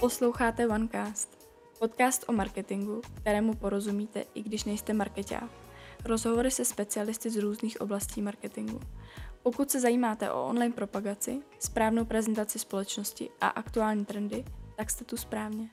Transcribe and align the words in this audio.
Posloucháte 0.00 0.68
OneCast, 0.68 1.48
podcast 1.78 2.24
o 2.28 2.32
marketingu, 2.32 3.00
kterému 3.20 3.54
porozumíte, 3.54 4.24
i 4.34 4.42
když 4.42 4.64
nejste 4.64 4.92
marketák. 4.92 5.50
Rozhovory 6.04 6.50
se 6.50 6.64
specialisty 6.64 7.30
z 7.30 7.36
různých 7.36 7.80
oblastí 7.80 8.22
marketingu. 8.22 8.80
Pokud 9.42 9.70
se 9.70 9.80
zajímáte 9.80 10.32
o 10.32 10.46
online 10.46 10.74
propagaci, 10.74 11.42
správnou 11.58 12.04
prezentaci 12.04 12.58
společnosti 12.58 13.30
a 13.40 13.48
aktuální 13.48 14.04
trendy, 14.04 14.44
tak 14.76 14.90
jste 14.90 15.04
tu 15.04 15.16
správně. 15.16 15.70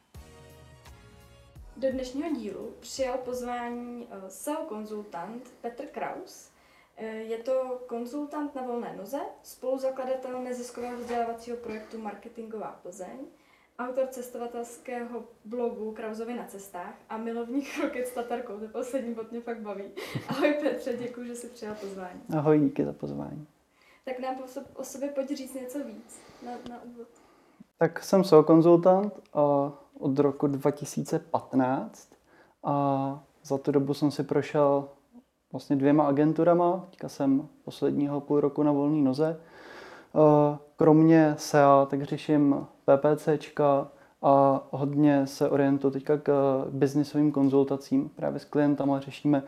Do 1.78 1.91
dnešního 1.91 2.36
dílu 2.36 2.73
přijal 2.80 3.18
pozvání 3.18 4.07
eh, 4.12 4.30
SEO 4.30 4.66
konzultant 4.66 5.54
Petr 5.62 5.86
Kraus. 5.86 6.52
Eh, 6.98 7.05
je 7.07 7.38
to 7.38 7.82
konzultant 7.88 8.55
na 8.55 8.61
volné 8.61 8.96
noze, 8.97 9.19
spoluzakladatel 9.43 10.43
neziskového 10.43 10.97
vzdělávacího 10.97 11.57
projektu 11.57 11.97
Marketingová 11.97 12.79
Plzeň, 12.82 13.18
autor 13.79 14.07
cestovatelského 14.07 15.23
blogu 15.45 15.91
Krauzovi 15.91 16.33
na 16.33 16.45
cestách 16.45 16.93
a 17.09 17.17
milovník 17.17 17.65
roket 17.83 18.07
s 18.07 18.11
Tatarkou. 18.11 18.59
To 18.59 18.67
poslední 18.67 19.13
bod 19.13 19.31
mě 19.31 19.41
fakt 19.41 19.61
baví. 19.61 19.83
Ahoj 20.27 20.53
Petře, 20.61 20.97
děkuji, 20.97 21.27
že 21.27 21.36
jsi 21.36 21.47
přijal 21.47 21.75
pozvání. 21.75 22.21
Ahoj, 22.37 22.59
díky 22.59 22.86
za 22.86 22.93
pozvání. 22.93 23.47
Tak 24.05 24.19
nám 24.19 24.36
o 24.75 24.83
sobě 24.83 25.09
pojď 25.09 25.37
říct 25.37 25.53
něco 25.53 25.83
víc 25.83 26.21
na, 26.45 26.51
na 26.69 26.83
úvod. 26.83 27.07
Tak 27.77 28.03
jsem 28.03 28.23
SEO 28.23 28.43
konzultant 28.43 29.13
a 29.33 29.71
od 30.00 30.19
roku 30.19 30.47
2015 30.47 32.09
a 32.64 33.23
za 33.44 33.58
tu 33.58 33.72
dobu 33.72 33.94
jsem 33.94 34.11
si 34.11 34.23
prošel 34.23 34.89
vlastně 35.52 35.75
dvěma 35.75 36.08
agenturama. 36.08 36.88
Teďka 36.89 37.09
jsem 37.09 37.50
posledního 37.64 38.22
půl 38.22 38.39
roku 38.39 38.64
na 38.64 38.72
volné 38.72 39.02
noze. 39.02 39.41
Kromě 40.75 41.36
SEA 41.38 41.86
tak 41.86 42.03
řeším 42.03 42.67
PPCčka 42.88 43.92
a 44.22 44.68
hodně 44.72 45.28
se 45.28 45.50
orientuji 45.50 45.92
teďka 45.92 46.18
k 46.18 46.32
biznisovým 46.70 47.32
konzultacím. 47.32 48.10
Právě 48.10 48.40
s 48.40 48.46
klientama 48.46 49.00
řešíme 49.00 49.44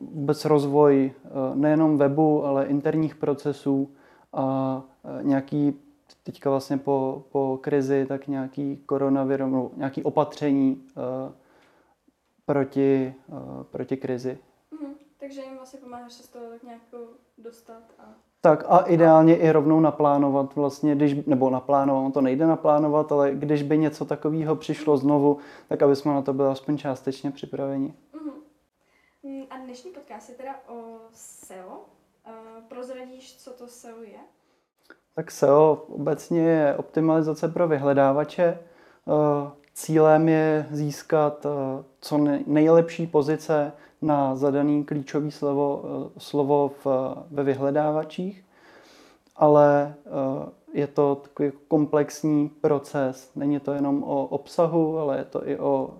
vůbec 0.00 0.44
rozvoj 0.44 1.12
nejenom 1.54 1.98
webu, 1.98 2.44
ale 2.44 2.66
interních 2.66 3.14
procesů 3.14 3.90
a 4.32 4.82
nějaký 5.22 5.80
teďka 6.22 6.50
vlastně 6.50 6.78
po, 6.78 7.24
po 7.32 7.58
krizi, 7.62 8.06
tak 8.06 8.28
nějaký 8.28 8.76
koronavirus, 8.76 9.52
no, 9.52 9.70
nějaký 9.76 10.02
opatření 10.02 10.86
proti, 12.46 13.14
proti 13.70 13.96
krizi. 13.96 14.38
Mm, 14.70 14.94
takže 15.18 15.40
jim 15.40 15.56
vlastně 15.56 15.80
pomáháš 15.80 16.12
se 16.12 16.22
z 16.22 16.28
toho 16.28 16.44
tak 16.50 16.62
nějak 16.62 16.80
dostat 17.38 17.82
a... 17.98 18.29
Tak 18.40 18.64
a 18.68 18.78
ideálně 18.78 19.36
i 19.36 19.50
rovnou 19.50 19.80
naplánovat 19.80 20.54
vlastně, 20.54 20.94
když, 20.94 21.26
nebo 21.26 21.50
naplánovat, 21.50 22.14
to 22.14 22.20
nejde 22.20 22.46
naplánovat, 22.46 23.12
ale 23.12 23.34
když 23.34 23.62
by 23.62 23.78
něco 23.78 24.04
takového 24.04 24.56
přišlo 24.56 24.96
znovu, 24.96 25.38
tak 25.68 25.82
aby 25.82 25.96
jsme 25.96 26.12
na 26.14 26.22
to 26.22 26.32
byli 26.32 26.48
aspoň 26.48 26.78
částečně 26.78 27.30
připraveni. 27.30 27.94
Mm-hmm. 28.14 29.46
A 29.50 29.58
dnešní 29.58 29.90
podcast 29.90 30.28
je 30.28 30.34
teda 30.34 30.54
o 30.68 30.98
SEO. 31.12 31.68
Uh, 32.26 32.62
prozradíš, 32.68 33.36
co 33.36 33.50
to 33.50 33.66
SEO 33.66 34.02
je? 34.02 34.18
Tak 35.14 35.30
SEO 35.30 35.84
obecně 35.88 36.40
je 36.40 36.76
optimalizace 36.76 37.48
pro 37.48 37.68
vyhledávače. 37.68 38.58
Eh, 39.08 39.50
cílem 39.74 40.28
je 40.28 40.66
získat 40.70 41.46
eh, 41.46 41.84
co 42.00 42.18
nejlepší 42.46 43.06
pozice 43.06 43.72
na 44.02 44.36
zadaný 44.36 44.84
klíčový 44.84 45.30
slovo, 45.30 45.82
eh, 45.84 46.10
slovo 46.18 46.72
v, 46.84 46.86
ve 47.30 47.42
vyhledávačích, 47.42 48.44
ale 49.36 49.94
je 50.72 50.86
to 50.86 51.14
takový 51.14 51.52
komplexní 51.68 52.48
proces. 52.48 53.30
Není 53.36 53.60
to 53.60 53.72
jenom 53.72 54.02
o 54.02 54.26
obsahu, 54.26 54.98
ale 54.98 55.18
je 55.18 55.24
to 55.24 55.48
i 55.48 55.58
o 55.58 55.94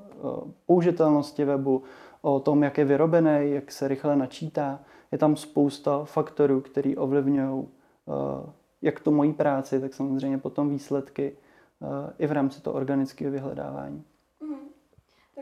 použitelnosti 0.66 1.44
webu, 1.44 1.83
o 2.22 2.41
tom, 2.41 2.62
jak 2.62 2.78
je 2.78 2.84
vyrobený, 2.84 3.50
jak 3.50 3.72
se 3.72 3.89
rychle 3.89 4.16
načítá. 4.16 4.81
Je 5.12 5.19
tam 5.19 5.37
spousta 5.37 6.05
faktorů, 6.05 6.60
které 6.60 6.93
ovlivňují 6.97 7.66
jak 8.83 9.00
tu 9.00 9.10
mojí 9.10 9.33
práci, 9.33 9.81
tak 9.81 9.94
samozřejmě 9.94 10.39
potom 10.39 10.71
výsledky 10.71 11.37
i 12.19 12.27
v 12.27 12.33
rámci 12.33 12.62
toho 12.62 12.77
organického 12.77 13.33
vyhledávání. 13.33 14.05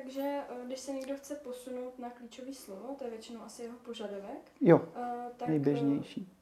Takže 0.08 0.40
uh, 0.60 0.66
když 0.66 0.80
se 0.80 0.92
někdo 0.92 1.16
chce 1.16 1.34
posunout 1.34 1.98
na 1.98 2.10
klíčové 2.10 2.54
slovo, 2.54 2.94
to 2.98 3.04
je 3.04 3.10
většinou 3.10 3.40
asi 3.40 3.62
jeho 3.62 3.76
požadavek. 3.78 4.52
Jo, 4.60 4.76
uh, 4.76 4.82
tak, 5.36 5.48
nejběžnější. 5.48 6.32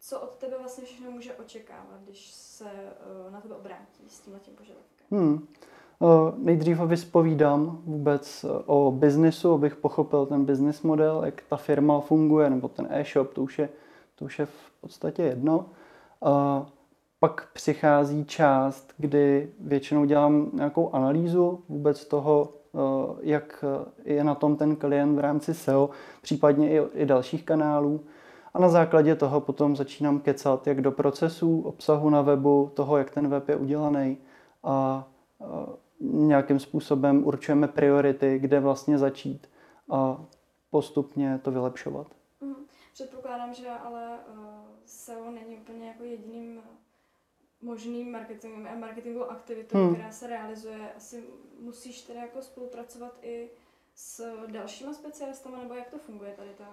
Co 0.00 0.20
od 0.20 0.30
tebe 0.30 0.58
vlastně 0.58 0.84
všechno 0.84 1.10
může 1.10 1.34
očekávat, 1.34 2.00
když 2.04 2.30
se 2.32 2.64
na 3.30 3.40
tebe 3.40 3.54
obrátí 3.54 4.04
s 4.08 4.20
tímhle 4.20 4.40
tím 4.40 4.54
požadavkem? 4.54 5.06
Hmm. 5.10 5.48
Nejdřív 6.36 6.76
ho 6.76 6.86
vyspovídám 6.86 7.82
vůbec 7.84 8.44
o 8.66 8.90
biznesu, 8.90 9.52
abych 9.52 9.76
pochopil 9.76 10.26
ten 10.26 10.44
business 10.44 10.82
model, 10.82 11.22
jak 11.24 11.42
ta 11.48 11.56
firma 11.56 12.00
funguje, 12.00 12.50
nebo 12.50 12.68
ten 12.68 12.86
e-shop, 12.90 13.34
to 13.34 13.42
už 13.42 13.58
je, 13.58 13.68
to 14.14 14.24
už 14.24 14.38
je 14.38 14.46
v 14.46 14.70
podstatě 14.80 15.22
jedno. 15.22 15.68
A 16.22 16.66
pak 17.18 17.52
přichází 17.52 18.24
část, 18.24 18.94
kdy 18.96 19.52
většinou 19.60 20.04
dělám 20.04 20.50
nějakou 20.52 20.90
analýzu 20.92 21.64
vůbec 21.68 22.04
toho, 22.04 22.48
eh, 22.54 22.59
jak 23.20 23.64
je 24.04 24.24
na 24.24 24.34
tom 24.34 24.56
ten 24.56 24.76
klient 24.76 25.16
v 25.16 25.18
rámci 25.18 25.54
SEO, 25.54 25.90
případně 26.22 26.70
i, 26.70 26.80
i 26.94 27.06
dalších 27.06 27.44
kanálů. 27.44 28.00
A 28.54 28.58
na 28.58 28.68
základě 28.68 29.16
toho 29.16 29.40
potom 29.40 29.76
začínám 29.76 30.20
kecat 30.20 30.66
jak 30.66 30.80
do 30.80 30.92
procesů, 30.92 31.60
obsahu 31.60 32.10
na 32.10 32.22
webu, 32.22 32.70
toho, 32.74 32.96
jak 32.96 33.10
ten 33.10 33.28
web 33.28 33.48
je 33.48 33.56
udělaný 33.56 34.18
a 34.64 35.08
nějakým 36.00 36.58
způsobem 36.58 37.26
určujeme 37.26 37.68
priority, 37.68 38.38
kde 38.38 38.60
vlastně 38.60 38.98
začít 38.98 39.46
a 39.90 40.24
postupně 40.70 41.40
to 41.42 41.50
vylepšovat. 41.50 42.06
Mm, 42.40 42.54
předpokládám, 42.92 43.54
že 43.54 43.68
ale 43.68 44.18
uh 44.34 44.60
SEO 44.90 45.30
není 45.30 45.56
úplně 45.56 45.88
jako 45.88 46.04
jediným 46.04 46.60
možným 47.62 48.12
marketingem 48.12 48.68
a 48.72 48.74
marketingovou 48.74 49.24
aktivitou, 49.24 49.78
hmm. 49.78 49.94
která 49.94 50.10
se 50.10 50.26
realizuje. 50.26 50.92
Asi 50.96 51.24
musíš 51.60 52.02
teda 52.02 52.20
jako 52.20 52.42
spolupracovat 52.42 53.18
i 53.22 53.50
s 53.94 54.34
dalšíma 54.52 54.92
specialistama, 54.92 55.58
nebo 55.58 55.74
jak 55.74 55.90
to 55.90 55.98
funguje 55.98 56.32
tady 56.36 56.50
ta, 56.58 56.68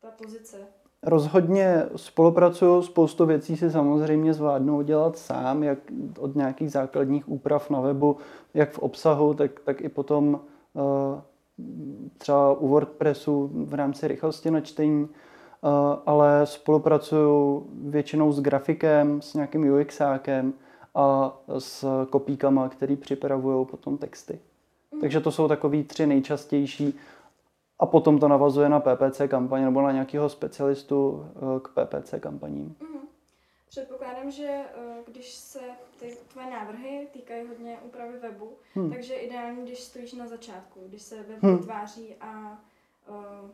ta 0.00 0.10
pozice? 0.10 0.56
Rozhodně 1.02 1.82
spolupracuju, 1.96 2.82
spoustu 2.82 3.26
věcí 3.26 3.56
si 3.56 3.70
samozřejmě 3.70 4.34
zvládnu 4.34 4.82
dělat 4.82 5.18
sám, 5.18 5.62
jak 5.62 5.78
od 6.18 6.36
nějakých 6.36 6.70
základních 6.70 7.28
úprav 7.28 7.70
na 7.70 7.80
webu, 7.80 8.16
jak 8.54 8.72
v 8.72 8.78
obsahu, 8.78 9.34
tak, 9.34 9.60
tak 9.60 9.80
i 9.80 9.88
potom 9.88 10.34
uh, 10.34 11.20
třeba 12.18 12.52
u 12.52 12.68
WordPressu 12.68 13.50
v 13.52 13.74
rámci 13.74 14.08
rychlosti 14.08 14.50
na 14.50 14.60
čtení 14.60 15.08
Eh, 15.64 15.98
ale 16.06 16.46
spolupracuju 16.46 17.66
většinou 17.84 18.32
s 18.32 18.40
grafikem, 18.40 19.22
s 19.22 19.34
nějakým 19.34 19.74
UXákem 19.74 20.52
a 20.94 21.38
s 21.58 22.06
kopíkama, 22.10 22.68
který 22.68 22.96
připravují 22.96 23.66
potom 23.66 23.98
texty. 23.98 24.40
Mm. 24.92 25.00
Takže 25.00 25.20
to 25.20 25.30
jsou 25.30 25.48
takový 25.48 25.84
tři 25.84 26.06
nejčastější 26.06 26.94
a 27.78 27.86
potom 27.86 28.18
to 28.18 28.28
navazuje 28.28 28.68
na 28.68 28.80
PPC 28.80 29.20
kampaně 29.28 29.64
nebo 29.64 29.82
na 29.82 29.92
nějakého 29.92 30.28
specialistu 30.28 31.26
eh, 31.26 31.60
k 31.60 31.68
PPC 31.68 32.14
kampaním. 32.20 32.76
Mm. 32.80 33.02
Předpokládám, 33.68 34.30
že 34.30 34.48
eh, 34.48 35.02
když 35.06 35.34
se 35.34 35.60
ty 36.00 36.16
tvoje 36.28 36.50
návrhy 36.50 37.08
týkají 37.12 37.48
hodně 37.48 37.78
úpravy 37.84 38.18
webu, 38.18 38.52
hmm. 38.74 38.92
takže 38.92 39.14
ideální, 39.14 39.64
když 39.64 39.80
stojíš 39.80 40.12
na 40.12 40.26
začátku, 40.26 40.80
když 40.88 41.02
se 41.02 41.16
web 41.16 41.42
hmm. 41.42 41.56
vytváří 41.56 42.14
a 42.20 42.60
uh, 43.08 43.50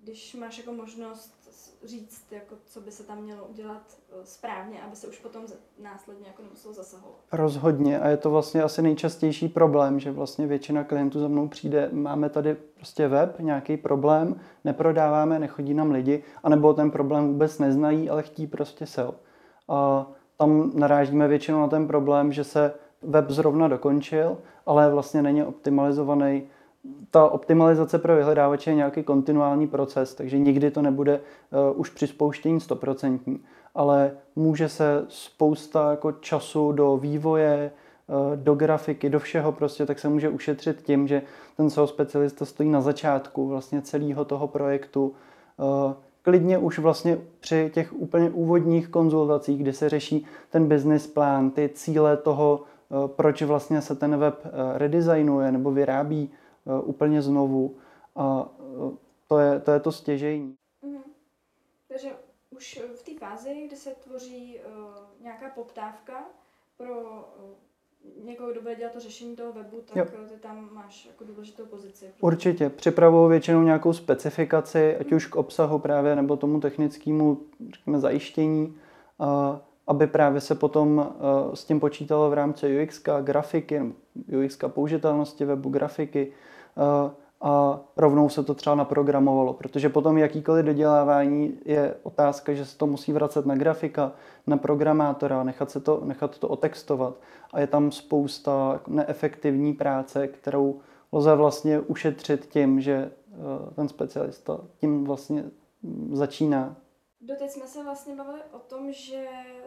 když 0.00 0.34
máš 0.34 0.58
jako 0.58 0.72
možnost 0.72 1.41
říct, 1.84 2.24
jako, 2.30 2.54
co 2.66 2.80
by 2.80 2.90
se 2.90 3.02
tam 3.02 3.22
mělo 3.22 3.44
udělat 3.44 3.82
eh, 3.88 4.14
správně, 4.24 4.82
aby 4.82 4.96
se 4.96 5.06
už 5.06 5.18
potom 5.18 5.42
následně 5.82 6.26
jako 6.26 6.42
nemuselo 6.42 6.74
zasahovat. 6.74 7.18
Rozhodně 7.32 8.00
a 8.00 8.08
je 8.08 8.16
to 8.16 8.30
vlastně 8.30 8.62
asi 8.62 8.82
nejčastější 8.82 9.48
problém, 9.48 10.00
že 10.00 10.12
vlastně 10.12 10.46
většina 10.46 10.84
klientů 10.84 11.20
za 11.20 11.28
mnou 11.28 11.48
přijde, 11.48 11.88
máme 11.92 12.28
tady 12.30 12.54
prostě 12.54 13.08
web, 13.08 13.38
nějaký 13.38 13.76
problém, 13.76 14.40
neprodáváme, 14.64 15.38
nechodí 15.38 15.74
nám 15.74 15.90
lidi, 15.90 16.24
anebo 16.42 16.74
ten 16.74 16.90
problém 16.90 17.28
vůbec 17.28 17.58
neznají, 17.58 18.10
ale 18.10 18.22
chtí 18.22 18.46
prostě 18.46 18.86
SEO. 18.86 19.14
A 19.68 20.06
tam 20.36 20.70
narážíme 20.74 21.28
většinou 21.28 21.60
na 21.60 21.68
ten 21.68 21.86
problém, 21.86 22.32
že 22.32 22.44
se 22.44 22.74
web 23.02 23.30
zrovna 23.30 23.68
dokončil, 23.68 24.38
ale 24.66 24.90
vlastně 24.90 25.22
není 25.22 25.44
optimalizovaný 25.44 26.42
ta 27.10 27.28
optimalizace 27.28 27.98
pro 27.98 28.16
vyhledávače 28.16 28.70
je 28.70 28.74
nějaký 28.74 29.02
kontinuální 29.02 29.66
proces, 29.66 30.14
takže 30.14 30.38
nikdy 30.38 30.70
to 30.70 30.82
nebude 30.82 31.20
uh, 31.20 31.80
už 31.80 31.90
při 31.90 32.06
spouštění 32.06 32.60
stoprocentní, 32.60 33.40
ale 33.74 34.12
může 34.36 34.68
se 34.68 35.04
spousta 35.08 35.90
jako 35.90 36.12
času 36.12 36.72
do 36.72 36.96
vývoje, 36.96 37.70
uh, 38.06 38.36
do 38.36 38.54
grafiky, 38.54 39.10
do 39.10 39.20
všeho 39.20 39.52
prostě, 39.52 39.86
tak 39.86 39.98
se 39.98 40.08
může 40.08 40.28
ušetřit 40.28 40.82
tím, 40.82 41.08
že 41.08 41.22
ten 41.56 41.70
SEO 41.70 41.86
specialista 41.86 42.44
stojí 42.44 42.70
na 42.70 42.80
začátku 42.80 43.48
vlastně 43.48 43.82
celého 43.82 44.24
toho 44.24 44.48
projektu. 44.48 45.12
Uh, 45.56 45.92
klidně 46.22 46.58
už 46.58 46.78
vlastně 46.78 47.18
při 47.40 47.70
těch 47.74 47.92
úplně 47.92 48.30
úvodních 48.30 48.88
konzultacích, 48.88 49.58
kdy 49.62 49.72
se 49.72 49.88
řeší 49.88 50.26
ten 50.50 50.68
business 50.68 51.06
plán, 51.06 51.50
ty 51.50 51.70
cíle 51.74 52.16
toho, 52.16 52.60
proč 53.06 53.42
vlastně 53.42 53.80
se 53.82 53.94
ten 53.94 54.16
web 54.16 54.46
redesignuje 54.76 55.52
nebo 55.52 55.70
vyrábí 55.70 56.30
úplně 56.84 57.22
znovu. 57.22 57.76
A 58.16 58.48
to 59.28 59.38
je 59.38 59.60
to, 59.60 59.70
je 59.70 59.80
to 59.80 59.92
stěžejní. 59.92 60.56
Mm-hmm. 60.84 61.02
Takže 61.88 62.10
už 62.50 62.80
v 62.96 63.02
té 63.02 63.18
fázi, 63.18 63.64
kdy 63.66 63.76
se 63.76 63.90
tvoří 63.90 64.58
uh, 64.58 64.94
nějaká 65.20 65.50
poptávka 65.50 66.24
pro 66.76 67.00
uh, 67.00 68.24
někoho, 68.24 68.50
kdo 68.52 68.60
bude 68.60 68.74
dělat 68.74 68.92
to 68.92 69.00
řešení 69.00 69.36
toho 69.36 69.52
webu, 69.52 69.80
tak 69.86 69.96
jo. 69.96 70.04
ty 70.28 70.36
tam 70.36 70.68
máš 70.72 71.06
jako 71.06 71.24
důležitou 71.24 71.66
pozici. 71.66 72.12
Určitě. 72.20 72.70
Připravuju 72.70 73.28
většinou 73.28 73.62
nějakou 73.62 73.92
specifikaci, 73.92 74.96
ať 74.96 75.12
už 75.12 75.26
k 75.26 75.36
obsahu 75.36 75.78
právě, 75.78 76.16
nebo 76.16 76.36
tomu 76.36 76.60
technickému, 76.60 77.40
řekněme, 77.70 78.00
zajištění, 78.00 78.78
uh, 79.18 79.26
aby 79.86 80.06
právě 80.06 80.40
se 80.40 80.54
potom 80.54 80.98
uh, 80.98 81.54
s 81.54 81.64
tím 81.64 81.80
počítalo 81.80 82.30
v 82.30 82.34
rámci 82.34 82.82
UX, 82.82 83.02
grafiky, 83.22 83.92
UX 84.44 84.58
použitelnosti 84.68 85.44
webu, 85.44 85.68
grafiky, 85.68 86.32
uh, 86.76 87.10
a 87.42 87.80
rovnou 87.96 88.28
se 88.28 88.42
to 88.42 88.54
třeba 88.54 88.76
naprogramovalo, 88.76 89.52
protože 89.52 89.88
potom 89.88 90.18
jakýkoliv 90.18 90.66
dodělávání 90.66 91.58
je 91.64 91.94
otázka, 92.02 92.54
že 92.54 92.64
se 92.64 92.78
to 92.78 92.86
musí 92.86 93.12
vracet 93.12 93.46
na 93.46 93.54
grafika, 93.54 94.12
na 94.46 94.56
programátora, 94.56 95.42
nechat, 95.42 95.70
se 95.70 95.80
to, 95.80 96.00
nechat 96.04 96.38
to 96.38 96.48
otextovat. 96.48 97.14
A 97.52 97.60
je 97.60 97.66
tam 97.66 97.92
spousta 97.92 98.80
neefektivní 98.86 99.72
práce, 99.72 100.28
kterou 100.28 100.80
lze 101.12 101.34
vlastně 101.34 101.80
ušetřit 101.80 102.46
tím, 102.46 102.80
že 102.80 102.94
eh, 102.94 103.74
ten 103.74 103.88
specialista 103.88 104.60
tím 104.80 105.04
vlastně 105.04 105.44
začíná 106.12 106.76
Doteď 107.24 107.50
jsme 107.50 107.66
se 107.66 107.84
vlastně 107.84 108.14
bavili 108.14 108.40
o 108.52 108.58
tom, 108.58 108.92
že 108.92 109.26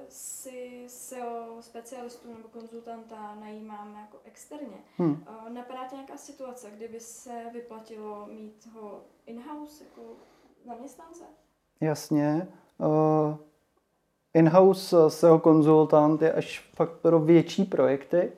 si 0.10 0.84
SEO 0.88 1.58
specialistu 1.60 2.28
nebo 2.34 2.48
konzultanta 2.50 3.36
najímáme 3.36 4.00
jako 4.00 4.18
externě. 4.26 4.78
Hmm. 4.98 5.24
Napadá 5.50 5.88
tě 5.90 5.96
nějaká 5.96 6.18
situace, 6.18 6.72
kdyby 6.76 7.00
se 7.00 7.32
vyplatilo 7.54 8.28
mít 8.28 8.68
ho 8.74 9.02
in-house 9.26 9.84
jako 9.84 10.02
zaměstnance? 10.66 11.24
Jasně. 11.82 12.48
Uh, 12.78 13.36
in-house 14.34 14.96
SEO 15.08 15.40
konzultant 15.40 16.22
je 16.22 16.34
až 16.34 16.70
fakt 16.76 16.92
pro 16.92 17.20
větší 17.20 17.66
projekty. 17.66 18.32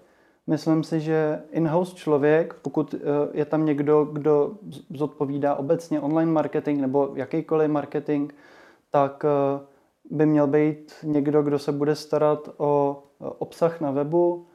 Myslím 0.48 0.84
si, 0.84 1.00
že 1.00 1.44
in-house 1.52 1.96
člověk, 1.96 2.54
pokud 2.54 2.94
uh, 2.94 3.00
je 3.34 3.46
tam 3.46 3.66
někdo, 3.66 4.06
kdo 4.06 4.52
zodpovídá 4.90 5.56
obecně 5.56 6.00
online 6.00 6.32
marketing 6.32 6.82
nebo 6.82 7.12
jakýkoliv 7.16 7.72
marketing, 7.72 8.34
tak 8.98 9.26
eh, 9.26 9.66
by 10.10 10.26
měl 10.26 10.48
být 10.48 10.94
někdo, 11.04 11.44
kdo 11.44 11.60
se 11.60 11.72
bude 11.72 11.96
starat 11.96 12.50
o 12.58 13.04
obsah 13.20 13.82
na 13.82 13.92
webu, 13.92 14.48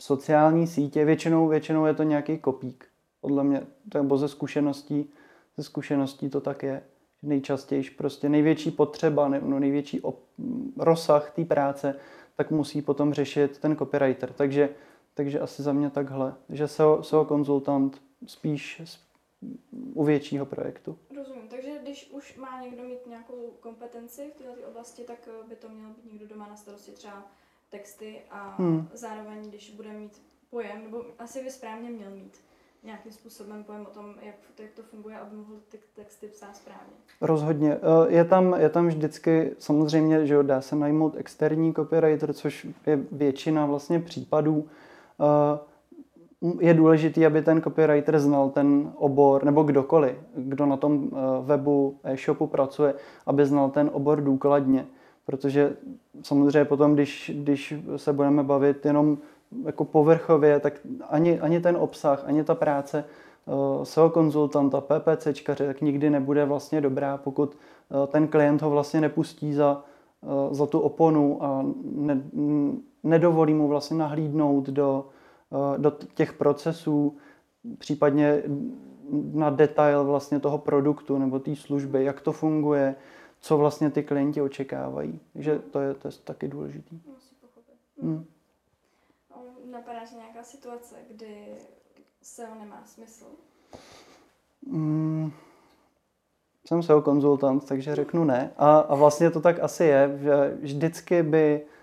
sociální 0.00 0.66
sítě. 0.66 1.04
Většinou, 1.04 1.48
většinou 1.48 1.86
je 1.86 1.94
to 1.94 2.02
nějaký 2.02 2.38
kopík. 2.38 2.86
Podle 3.20 3.44
mě, 3.44 3.62
nebo 3.94 4.18
ze 4.18 4.28
zkušeností, 4.28 5.10
ze 5.56 5.62
zkušeností 5.62 6.30
to 6.30 6.40
tak 6.40 6.62
je. 6.62 6.82
Nejčastěji 7.22 7.90
prostě 7.90 8.28
největší 8.28 8.70
potřeba, 8.70 9.28
no 9.28 9.58
největší 9.58 10.00
op, 10.00 10.18
rozsah 10.78 11.30
té 11.30 11.44
práce, 11.44 11.94
tak 12.36 12.50
musí 12.50 12.82
potom 12.82 13.14
řešit 13.14 13.58
ten 13.58 13.76
copywriter. 13.76 14.32
Takže, 14.32 14.68
takže 15.14 15.40
asi 15.40 15.62
za 15.62 15.72
mě 15.72 15.90
takhle, 15.90 16.34
že 16.48 16.68
SEO, 16.68 17.02
SEO 17.02 17.24
konzultant 17.24 18.02
spíš 18.26 18.82
u 19.94 20.04
většího 20.04 20.46
projektu. 20.46 20.98
Rozumím, 21.16 21.48
takže 21.48 21.78
když 21.82 22.10
už 22.10 22.36
má 22.36 22.60
někdo 22.60 22.82
mít 22.82 23.06
nějakou 23.06 23.50
kompetenci 23.60 24.30
v 24.34 24.42
této 24.42 24.68
oblasti, 24.68 25.02
tak 25.02 25.18
eh, 25.28 25.48
by 25.48 25.56
to 25.56 25.68
měl 25.68 25.88
být 25.88 26.12
někdo, 26.12 26.26
kdo 26.26 26.36
má 26.36 26.46
na 26.46 26.56
starosti 26.56 26.92
třeba 26.92 27.22
texty 27.70 28.20
a 28.30 28.54
hmm. 28.58 28.88
zároveň, 28.92 29.48
když 29.48 29.70
bude 29.70 29.92
mít 29.92 30.22
pojem, 30.50 30.84
nebo 30.84 31.04
asi 31.18 31.44
by 31.44 31.50
správně 31.50 31.90
měl 31.90 32.10
mít 32.10 32.36
nějakým 32.84 33.12
způsobem 33.12 33.64
pojem 33.64 33.86
o 33.90 33.94
tom, 33.94 34.14
jak, 34.22 34.34
jak 34.58 34.70
to 34.70 34.82
funguje, 34.82 35.18
aby 35.18 35.36
mohl 35.36 35.54
ty 35.68 35.78
texty 35.94 36.26
psát 36.26 36.56
správně. 36.56 36.94
Rozhodně. 37.20 37.72
Eh, 37.72 38.12
je 38.12 38.24
tam, 38.24 38.54
je 38.58 38.68
tam 38.68 38.88
vždycky, 38.88 39.56
samozřejmě, 39.58 40.26
že 40.26 40.42
dá 40.42 40.60
se 40.60 40.76
najmout 40.76 41.16
externí 41.16 41.74
copywriter, 41.74 42.32
což 42.32 42.66
je 42.86 42.96
většina 43.12 43.66
vlastně 43.66 44.00
případů. 44.00 44.54
Uh, 44.56 45.58
je 46.60 46.74
důležité, 46.74 47.26
aby 47.26 47.42
ten 47.42 47.62
copywriter 47.62 48.18
znal 48.18 48.50
ten 48.50 48.92
obor, 48.96 49.44
nebo 49.44 49.62
kdokoliv, 49.62 50.14
kdo 50.34 50.66
na 50.66 50.76
tom 50.76 51.10
eh, 51.12 51.16
webu, 51.42 51.96
e-shopu 52.04 52.46
pracuje, 52.46 52.94
aby 53.26 53.46
znal 53.46 53.70
ten 53.70 53.90
obor 53.92 54.20
důkladně. 54.20 54.86
Protože 55.26 55.76
samozřejmě 56.22 56.64
potom, 56.64 56.94
když, 56.94 57.32
když 57.34 57.74
se 57.96 58.12
budeme 58.12 58.42
bavit 58.42 58.86
jenom 58.86 59.18
jako 59.66 59.84
povrchově, 59.84 60.60
tak 60.60 60.80
ani, 61.08 61.40
ani 61.40 61.60
ten 61.60 61.76
obsah, 61.76 62.24
ani 62.26 62.44
ta 62.44 62.54
práce 62.54 63.04
uh, 63.46 63.84
SEO 63.84 64.10
konzultanta, 64.10 64.80
PPCčkaře, 64.80 65.66
tak 65.66 65.80
nikdy 65.80 66.10
nebude 66.10 66.44
vlastně 66.44 66.80
dobrá, 66.80 67.16
pokud 67.16 67.54
uh, 67.54 68.06
ten 68.06 68.28
klient 68.28 68.62
ho 68.62 68.70
vlastně 68.70 69.00
nepustí 69.00 69.52
za, 69.52 69.84
za 70.50 70.66
tu 70.66 70.80
oponu 70.80 71.44
a 71.44 71.66
ne, 71.94 72.22
nedovolí 73.02 73.54
mu 73.54 73.68
vlastně 73.68 73.96
nahlídnout 73.96 74.68
do, 74.68 75.04
Eh, 75.04 75.21
do 75.76 75.90
těch 75.90 76.32
procesů, 76.32 77.16
případně 77.78 78.42
na 79.32 79.50
detail 79.50 80.04
vlastně 80.04 80.40
toho 80.40 80.58
produktu 80.58 81.18
nebo 81.18 81.38
té 81.38 81.56
služby, 81.56 82.04
jak 82.04 82.20
to 82.20 82.32
funguje, 82.32 82.96
co 83.40 83.58
vlastně 83.58 83.90
ty 83.90 84.02
klienti 84.02 84.42
očekávají. 84.42 85.20
Takže 85.32 85.58
to 85.58 85.80
je, 85.80 85.94
to 85.94 86.08
je 86.08 86.12
taky 86.24 86.48
důležitý. 86.48 87.00
Musí 87.06 87.34
pochopit. 87.34 87.74
Hmm. 88.02 88.24
Napadá 89.70 90.06
ti 90.06 90.14
nějaká 90.14 90.42
situace, 90.42 90.96
kdy 91.10 91.46
SEO 92.22 92.54
nemá 92.58 92.82
smysl? 92.84 93.24
Hmm. 94.70 95.32
Jsem 96.66 96.82
SEO 96.82 97.02
konzultant, 97.02 97.68
takže 97.68 97.94
řeknu 97.94 98.24
ne. 98.24 98.52
A, 98.56 98.78
a 98.78 98.94
vlastně 98.94 99.30
to 99.30 99.40
tak 99.40 99.60
asi 99.60 99.84
je, 99.84 100.18
že 100.22 100.58
vždycky 100.60 101.22
by 101.22 101.62
Eh, 101.62 101.81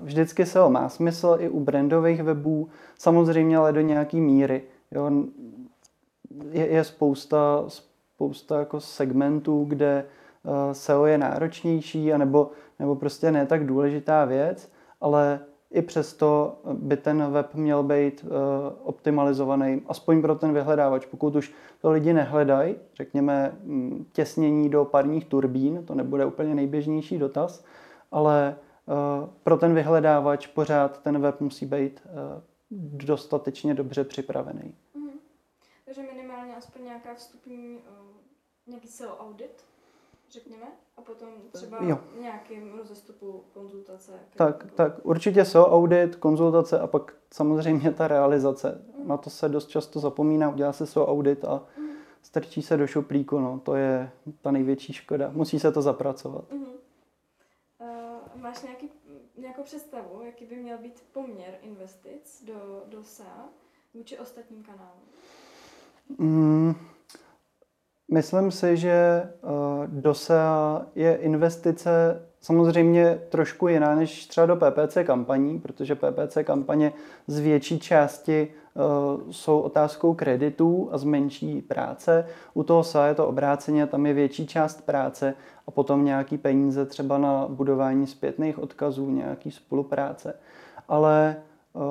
vždycky 0.00 0.46
SEO 0.46 0.70
má 0.70 0.88
smysl 0.88 1.36
i 1.38 1.48
u 1.48 1.60
brandových 1.60 2.22
webů, 2.22 2.68
samozřejmě 2.98 3.56
ale 3.56 3.72
do 3.72 3.80
nějaký 3.80 4.20
míry. 4.20 4.62
Jo. 4.90 5.10
Je, 6.50 6.66
je 6.66 6.84
spousta, 6.84 7.64
spousta 7.68 8.58
jako 8.58 8.80
segmentů, 8.80 9.64
kde 9.68 10.04
eh, 10.44 10.74
SEO 10.74 11.06
je 11.06 11.18
náročnější, 11.18 12.12
anebo, 12.12 12.50
nebo 12.78 12.96
prostě 12.96 13.30
ne 13.30 13.46
tak 13.46 13.66
důležitá 13.66 14.24
věc, 14.24 14.72
ale 15.00 15.40
i 15.70 15.82
přesto 15.82 16.58
by 16.72 16.96
ten 16.96 17.30
web 17.30 17.54
měl 17.54 17.82
být 17.82 18.24
uh, 18.24 18.30
optimalizovaný, 18.82 19.82
aspoň 19.88 20.22
pro 20.22 20.34
ten 20.34 20.52
vyhledávač. 20.52 21.06
Pokud 21.06 21.36
už 21.36 21.52
to 21.80 21.90
lidi 21.90 22.12
nehledají, 22.12 22.74
řekněme 22.96 23.52
mm, 23.62 24.06
těsnění 24.12 24.68
do 24.68 24.84
parních 24.84 25.24
turbín, 25.24 25.82
to 25.86 25.94
nebude 25.94 26.24
úplně 26.24 26.54
nejběžnější 26.54 27.18
dotaz, 27.18 27.64
ale 28.12 28.56
Eh, 28.56 28.73
pro 29.42 29.56
ten 29.56 29.74
vyhledávač 29.74 30.46
pořád 30.46 31.02
ten 31.02 31.20
web 31.20 31.40
musí 31.40 31.66
být 31.66 32.00
eh, 32.06 32.42
dostatečně 32.92 33.74
dobře 33.74 34.04
připravený. 34.04 34.74
Mm. 34.94 35.10
Takže 35.84 36.02
minimálně 36.02 36.56
aspoň 36.56 36.84
nějaká 36.84 37.14
vstupní, 37.14 37.76
uh, 37.76 37.82
nějaký 38.66 38.88
SEO 38.88 39.16
audit, 39.16 39.64
řekněme, 40.30 40.66
a 40.96 41.02
potom 41.02 41.28
třeba 41.52 41.78
jo. 41.80 42.00
nějakým 42.20 42.74
rozestupu 42.78 43.44
konzultace. 43.54 44.12
Tak, 44.36 44.66
tak 44.74 45.06
určitě 45.06 45.44
SEO 45.44 45.66
audit, 45.66 46.16
konzultace 46.16 46.80
a 46.80 46.86
pak 46.86 47.14
samozřejmě 47.34 47.90
ta 47.90 48.08
realizace. 48.08 48.84
Mm. 48.98 49.08
Na 49.08 49.16
to 49.16 49.30
se 49.30 49.48
dost 49.48 49.68
často 49.68 50.00
zapomíná, 50.00 50.50
udělá 50.50 50.72
se 50.72 50.86
SEO 50.86 51.06
audit 51.06 51.44
a 51.44 51.62
mm. 51.78 51.88
strčí 52.22 52.62
se 52.62 52.76
do 52.76 52.86
šuplíku, 52.86 53.38
no, 53.38 53.60
to 53.60 53.74
je 53.74 54.10
ta 54.40 54.50
největší 54.50 54.92
škoda. 54.92 55.30
Musí 55.32 55.60
se 55.60 55.72
to 55.72 55.82
zapracovat. 55.82 56.52
Mm 56.52 56.73
máš 58.54 58.62
nějaký, 58.62 58.88
nějakou 59.38 59.62
představu, 59.62 60.22
jaký 60.26 60.46
by 60.46 60.56
měl 60.56 60.78
být 60.78 61.02
poměr 61.12 61.54
investic 61.62 62.44
do, 62.46 62.82
do 62.88 63.04
SEA 63.04 63.48
vůči 63.94 64.18
ostatním 64.18 64.62
kanálům? 64.62 65.02
Mm, 66.18 66.74
myslím 68.12 68.50
si, 68.50 68.76
že 68.76 69.22
uh, 69.42 69.50
do 69.86 70.14
SEA 70.14 70.86
je 70.94 71.16
investice 71.16 72.22
samozřejmě 72.40 73.22
trošku 73.28 73.68
jiná 73.68 73.94
než 73.94 74.26
třeba 74.26 74.46
do 74.46 74.56
PPC 74.56 74.98
kampaní, 75.04 75.60
protože 75.60 75.94
PPC 75.94 76.38
kampaně 76.44 76.92
z 77.26 77.38
větší 77.38 77.78
části 77.80 78.48
uh, 78.74 79.30
jsou 79.30 79.60
otázkou 79.60 80.14
kreditů 80.14 80.88
a 80.92 80.98
z 80.98 81.04
menší 81.04 81.62
práce. 81.62 82.26
U 82.54 82.62
toho 82.62 82.84
SEA 82.84 83.06
je 83.06 83.14
to 83.14 83.26
obráceně, 83.26 83.86
tam 83.86 84.06
je 84.06 84.12
větší 84.12 84.46
část 84.46 84.86
práce 84.86 85.34
a 85.66 85.70
potom 85.70 86.04
nějaký 86.04 86.38
peníze 86.38 86.86
třeba 86.86 87.18
na 87.18 87.46
budování 87.48 88.06
zpětných 88.06 88.58
odkazů, 88.58 89.10
nějaký 89.10 89.50
spolupráce. 89.50 90.38
Ale 90.88 91.42
uh, 91.72 91.82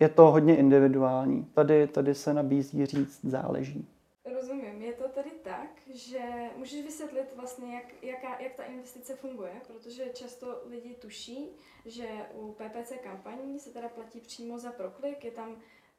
je 0.00 0.08
to 0.08 0.30
hodně 0.30 0.56
individuální. 0.56 1.44
Tady, 1.54 1.86
tady 1.86 2.14
se 2.14 2.34
nabízí 2.34 2.86
říct 2.86 3.20
záleží. 3.24 3.88
Rozumím. 4.34 4.82
Je 4.82 4.92
to 4.92 5.08
tedy 5.08 5.30
tak, 5.42 5.68
že 5.94 6.18
můžeš 6.56 6.84
vysvětlit 6.84 7.34
vlastně, 7.36 7.74
jak, 7.74 7.84
jaká, 8.02 8.40
jak 8.40 8.54
ta 8.54 8.62
investice 8.62 9.16
funguje, 9.16 9.52
protože 9.66 10.04
často 10.14 10.62
lidi 10.70 10.94
tuší, 10.94 11.48
že 11.86 12.06
u 12.34 12.52
PPC 12.52 12.92
kampaní 13.02 13.58
se 13.58 13.70
teda 13.70 13.88
platí 13.88 14.20
přímo 14.20 14.58
za 14.58 14.72
proklik, 14.72 15.24
je 15.24 15.30
tam 15.30 15.56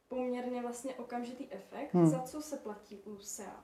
poměrně 0.08 0.62
vlastně 0.62 0.96
okamžitý 0.96 1.48
efekt. 1.52 1.94
Hmm. 1.94 2.08
Za 2.08 2.20
co 2.20 2.42
se 2.42 2.58
platí 2.58 3.00
u 3.06 3.18
SEA? 3.18 3.64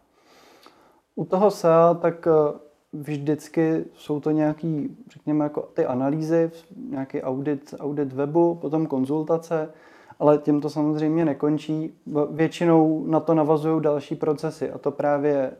U 1.15 1.25
toho 1.25 1.51
SEA 1.51 1.93
tak 1.93 2.27
eh, 2.27 2.59
vždycky 3.01 3.85
jsou 3.93 4.19
to 4.19 4.31
nějaký, 4.31 4.97
řekněme, 5.09 5.43
jako 5.43 5.61
ty 5.61 5.85
analýzy, 5.85 6.51
nějaký 6.89 7.21
audit, 7.21 7.73
audit 7.79 8.13
webu, 8.13 8.55
potom 8.55 8.87
konzultace, 8.87 9.69
ale 10.19 10.37
tím 10.37 10.61
to 10.61 10.69
samozřejmě 10.69 11.25
nekončí. 11.25 11.97
Většinou 12.31 13.05
na 13.07 13.19
to 13.19 13.33
navazují 13.33 13.81
další 13.81 14.15
procesy 14.15 14.71
a 14.71 14.77
to 14.77 14.91
právě 14.91 15.51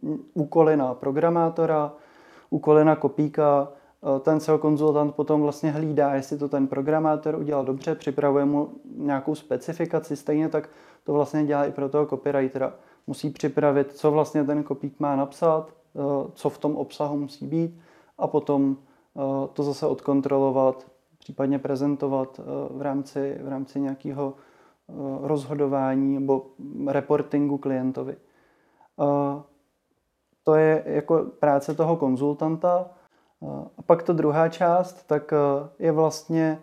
uh, 0.00 0.12
úkoly 0.34 0.76
na 0.76 0.94
programátora, 0.94 1.92
úkoly 2.50 2.84
na 2.84 2.96
kopíka, 2.96 3.68
uh, 4.00 4.18
ten 4.18 4.40
SEO 4.40 4.58
konzultant 4.58 5.14
potom 5.14 5.42
vlastně 5.42 5.70
hlídá, 5.70 6.14
jestli 6.14 6.38
to 6.38 6.48
ten 6.48 6.66
programátor 6.66 7.34
udělal 7.34 7.64
dobře, 7.64 7.94
připravuje 7.94 8.44
mu 8.44 8.68
nějakou 8.96 9.34
specifikaci, 9.34 10.16
stejně 10.16 10.48
tak 10.48 10.68
to 11.04 11.12
vlastně 11.12 11.44
dělá 11.44 11.64
i 11.64 11.72
pro 11.72 11.88
toho 11.88 12.06
copywritera. 12.06 12.72
Musí 13.06 13.30
připravit, 13.30 13.92
co 13.92 14.10
vlastně 14.10 14.44
ten 14.44 14.62
kopík 14.62 15.00
má 15.00 15.16
napsat, 15.16 15.72
co 16.32 16.50
v 16.50 16.58
tom 16.58 16.76
obsahu 16.76 17.16
musí 17.16 17.46
být 17.46 17.80
a 18.18 18.26
potom 18.26 18.76
to 19.52 19.62
zase 19.62 19.86
odkontrolovat, 19.86 20.86
případně 21.18 21.58
prezentovat 21.58 22.40
v 22.70 22.82
rámci, 22.82 23.38
v 23.42 23.48
rámci 23.48 23.80
nějakého 23.80 24.34
rozhodování 25.20 26.14
nebo 26.14 26.46
reportingu 26.86 27.58
klientovi. 27.58 28.16
To 30.42 30.54
je 30.54 30.82
jako 30.86 31.26
práce 31.38 31.74
toho 31.74 31.96
konzultanta. 31.96 32.90
A 33.78 33.82
pak 33.86 34.02
ta 34.02 34.12
druhá 34.12 34.48
část, 34.48 35.06
tak 35.06 35.34
je 35.78 35.92
vlastně 35.92 36.62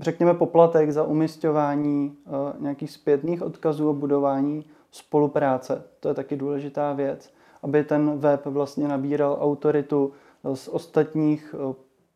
řekněme 0.00 0.34
poplatek 0.34 0.90
za 0.90 1.04
umistování 1.04 2.16
nějakých 2.58 2.90
zpětných 2.90 3.42
odkazů 3.42 3.90
a 3.90 3.92
budování 3.92 4.64
spolupráce. 4.92 5.84
To 6.00 6.08
je 6.08 6.14
taky 6.14 6.36
důležitá 6.36 6.92
věc, 6.92 7.34
aby 7.62 7.84
ten 7.84 8.18
web 8.18 8.46
vlastně 8.46 8.88
nabíral 8.88 9.38
autoritu 9.40 10.12
z 10.54 10.68
ostatních 10.68 11.54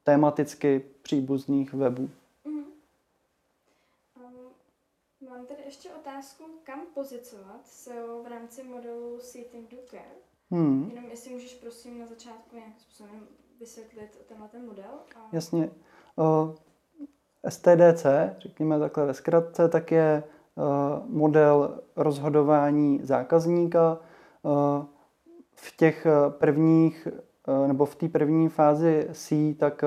tematicky 0.04 0.84
příbuzných 1.02 1.74
webů. 1.74 2.08
ještě 5.66 5.90
otázku, 5.90 6.44
kam 6.64 6.80
pozicovat 6.94 7.60
SEO 7.66 8.22
v 8.22 8.26
rámci 8.26 8.62
modelu 8.62 9.18
Seating 9.20 9.70
Do 9.70 9.76
Care. 9.90 10.16
Hmm. 10.50 10.88
Jenom 10.90 11.04
jestli 11.04 11.32
můžeš 11.32 11.54
prosím 11.54 11.98
na 11.98 12.06
začátku 12.06 12.56
nějakým 12.56 12.80
způsobem 12.80 13.26
vysvětlit 13.60 14.18
tenhle 14.28 14.48
ten 14.48 14.66
model. 14.66 14.90
A... 15.16 15.28
Jasně. 15.32 15.70
Uh, 16.16 16.54
STDC, 17.48 18.06
řekněme 18.38 18.78
takhle 18.78 19.06
ve 19.06 19.14
zkratce, 19.14 19.68
tak 19.68 19.92
je 19.92 20.22
model 21.06 21.78
rozhodování 21.96 23.00
zákazníka. 23.02 23.98
Uh, 24.42 24.52
v 25.54 25.76
těch 25.76 26.06
prvních, 26.28 27.08
nebo 27.66 27.84
v 27.84 27.94
té 27.94 28.08
první 28.08 28.48
fázi 28.48 29.08
C, 29.12 29.54
tak 29.54 29.84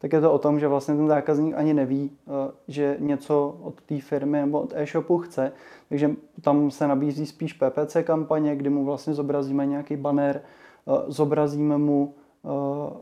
tak 0.00 0.12
je 0.12 0.20
to 0.20 0.32
o 0.32 0.38
tom, 0.38 0.60
že 0.60 0.68
vlastně 0.68 0.94
ten 0.94 1.08
zákazník 1.08 1.54
ani 1.56 1.74
neví, 1.74 2.10
eh, 2.10 2.52
že 2.68 2.96
něco 3.00 3.58
od 3.62 3.80
té 3.80 4.00
firmy 4.00 4.40
nebo 4.40 4.60
od 4.60 4.72
e-shopu 4.76 5.18
chce. 5.18 5.52
Takže 5.88 6.10
tam 6.40 6.70
se 6.70 6.88
nabízí 6.88 7.26
spíš 7.26 7.52
PPC 7.52 8.02
kampaně, 8.02 8.56
kdy 8.56 8.70
mu 8.70 8.84
vlastně 8.84 9.14
zobrazíme 9.14 9.66
nějaký 9.66 9.96
banner, 9.96 10.42
eh, 10.88 10.92
zobrazíme 11.06 11.78
mu 11.78 12.14
eh, 12.44 12.92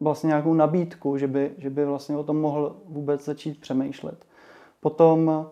vlastně 0.00 0.26
nějakou 0.26 0.54
nabídku, 0.54 1.16
že 1.16 1.26
by, 1.26 1.50
že 1.58 1.70
by 1.70 1.84
vlastně 1.84 2.16
o 2.16 2.24
tom 2.24 2.40
mohl 2.40 2.76
vůbec 2.84 3.24
začít 3.24 3.60
přemýšlet. 3.60 4.24
Potom 4.80 5.46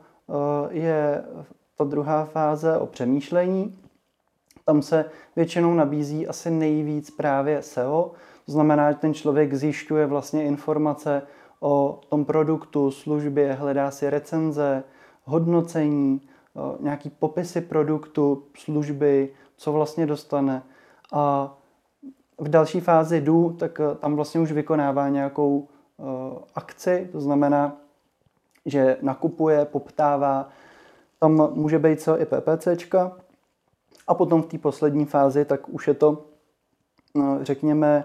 je 0.71 1.25
ta 1.77 1.85
druhá 1.85 2.25
fáze 2.25 2.79
o 2.79 2.87
přemýšlení. 2.87 3.79
Tam 4.65 4.83
se 4.83 5.05
většinou 5.37 5.75
nabízí 5.75 6.27
asi 6.27 6.51
nejvíc 6.51 7.11
právě 7.11 7.63
SEO, 7.63 8.13
to 8.47 8.53
znamená, 8.53 8.93
že 8.93 8.99
ten 8.99 9.15
člověk 9.15 9.55
zjišťuje 9.55 10.07
vlastně 10.07 10.45
informace 10.45 11.23
o 11.61 12.01
tom 12.09 12.25
produktu, 12.25 12.91
službě, 12.91 13.53
hledá 13.53 13.91
si 13.91 14.11
recenze, 14.11 14.85
hodnocení, 15.25 16.21
nějaký 16.81 17.11
popisy 17.11 17.61
produktu, 17.61 18.43
služby, 18.59 19.29
co 19.57 19.73
vlastně 19.73 20.07
dostane. 20.07 20.63
A 21.13 21.55
v 22.39 22.49
další 22.49 22.81
fázi 22.81 23.21
jdu, 23.21 23.57
tak 23.59 23.81
e, 23.81 23.95
tam 23.95 24.17
vlastně 24.17 24.41
už 24.41 24.53
vykonává 24.53 25.09
nějakou 25.09 25.69
akci, 26.55 27.09
to 27.13 27.21
znamená, 27.21 27.77
že 28.67 28.97
nakupuje, 29.03 29.65
poptává, 29.65 30.49
tam 31.21 31.51
může 31.55 31.79
být 31.79 32.01
co 32.01 32.21
i 32.21 32.27
PPCčka. 32.27 33.13
A 34.07 34.15
potom 34.15 34.43
v 34.43 34.47
té 34.47 34.59
poslední 34.59 35.05
fázi, 35.05 35.45
tak 35.45 35.69
už 35.69 35.89
je 35.89 35.95
to, 35.95 36.25
no, 37.15 37.39
řekněme, 37.43 38.05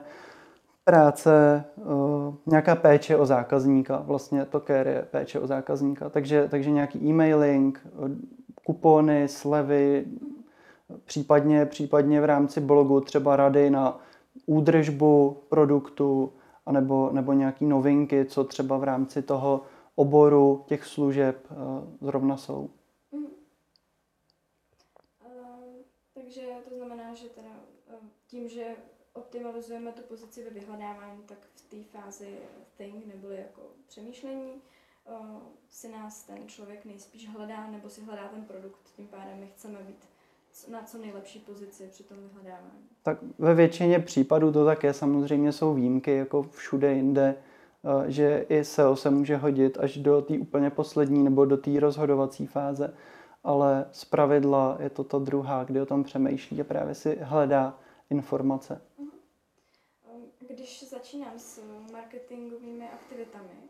práce, 0.83 1.63
uh, 1.75 2.33
nějaká 2.45 2.75
péče 2.75 3.17
o 3.17 3.25
zákazníka, 3.25 4.03
vlastně 4.05 4.45
to 4.45 4.59
care 4.59 4.91
je 4.91 5.01
péče 5.11 5.39
o 5.39 5.47
zákazníka, 5.47 6.09
takže, 6.09 6.47
takže 6.51 6.71
nějaký 6.71 6.99
e-mailing, 6.99 7.87
kupony, 8.65 9.27
slevy, 9.27 10.05
případně, 11.05 11.65
případně 11.65 12.21
v 12.21 12.25
rámci 12.25 12.61
blogu 12.61 13.01
třeba 13.01 13.35
rady 13.35 13.69
na 13.69 13.99
údržbu 14.45 15.37
produktu, 15.49 16.33
anebo, 16.65 17.09
nebo 17.13 17.33
nějaký 17.33 17.65
novinky, 17.65 18.25
co 18.25 18.43
třeba 18.43 18.77
v 18.77 18.83
rámci 18.83 19.21
toho 19.21 19.61
oboru 19.99 20.63
těch 20.67 20.85
služeb 20.85 21.47
uh, 21.51 21.57
zrovna 22.01 22.37
jsou. 22.37 22.69
Mm. 23.11 23.25
Uh, 23.25 23.31
takže 26.13 26.41
to 26.69 26.75
znamená, 26.75 27.13
že 27.15 27.29
teda 27.29 27.49
tím, 28.27 28.49
že 28.49 28.75
optimalizujeme 29.13 29.91
tu 29.91 30.01
pozici 30.01 30.43
ve 30.43 30.49
vyhledávání, 30.49 31.21
tak 31.25 31.37
v 31.55 31.61
té 31.69 31.99
fázi 31.99 32.37
think, 32.77 33.05
neboli 33.05 33.35
jako 33.35 33.61
přemýšlení, 33.87 34.61
si 35.69 35.91
nás 35.91 36.23
ten 36.23 36.47
člověk 36.47 36.85
nejspíš 36.85 37.29
hledá, 37.29 37.67
nebo 37.67 37.89
si 37.89 38.01
hledá 38.01 38.27
ten 38.27 38.45
produkt, 38.45 38.79
tím 38.95 39.07
pádem 39.07 39.39
my 39.39 39.47
chceme 39.47 39.79
být 39.79 40.05
na 40.71 40.83
co 40.83 40.97
nejlepší 40.97 41.39
pozici 41.39 41.87
při 41.91 42.03
tom 42.03 42.17
vyhledávání. 42.17 42.89
Tak 43.03 43.17
ve 43.37 43.55
většině 43.55 43.99
případů 43.99 44.51
to 44.51 44.65
také 44.65 44.93
samozřejmě 44.93 45.51
jsou 45.51 45.73
výjimky, 45.73 46.15
jako 46.15 46.43
všude 46.43 46.93
jinde, 46.93 47.35
že 48.07 48.45
i 48.49 48.63
SEO 48.63 48.95
se 48.95 49.09
může 49.09 49.37
hodit 49.37 49.77
až 49.77 49.97
do 49.97 50.21
té 50.21 50.33
úplně 50.33 50.69
poslední 50.69 51.23
nebo 51.23 51.45
do 51.45 51.57
té 51.57 51.79
rozhodovací 51.79 52.47
fáze, 52.47 52.93
ale 53.43 53.85
z 53.91 54.05
pravidla 54.05 54.77
je 54.79 54.89
to 54.89 55.03
ta 55.03 55.19
druhá, 55.19 55.63
kdy 55.63 55.81
o 55.81 55.85
tom 55.85 56.03
přemýšlí 56.03 56.61
a 56.61 56.63
právě 56.63 56.95
si 56.95 57.17
hledá 57.21 57.77
informace 58.09 58.81
když 60.59 60.89
začínám 60.89 61.39
s 61.39 61.61
marketingovými 61.91 62.89
aktivitami 62.89 63.69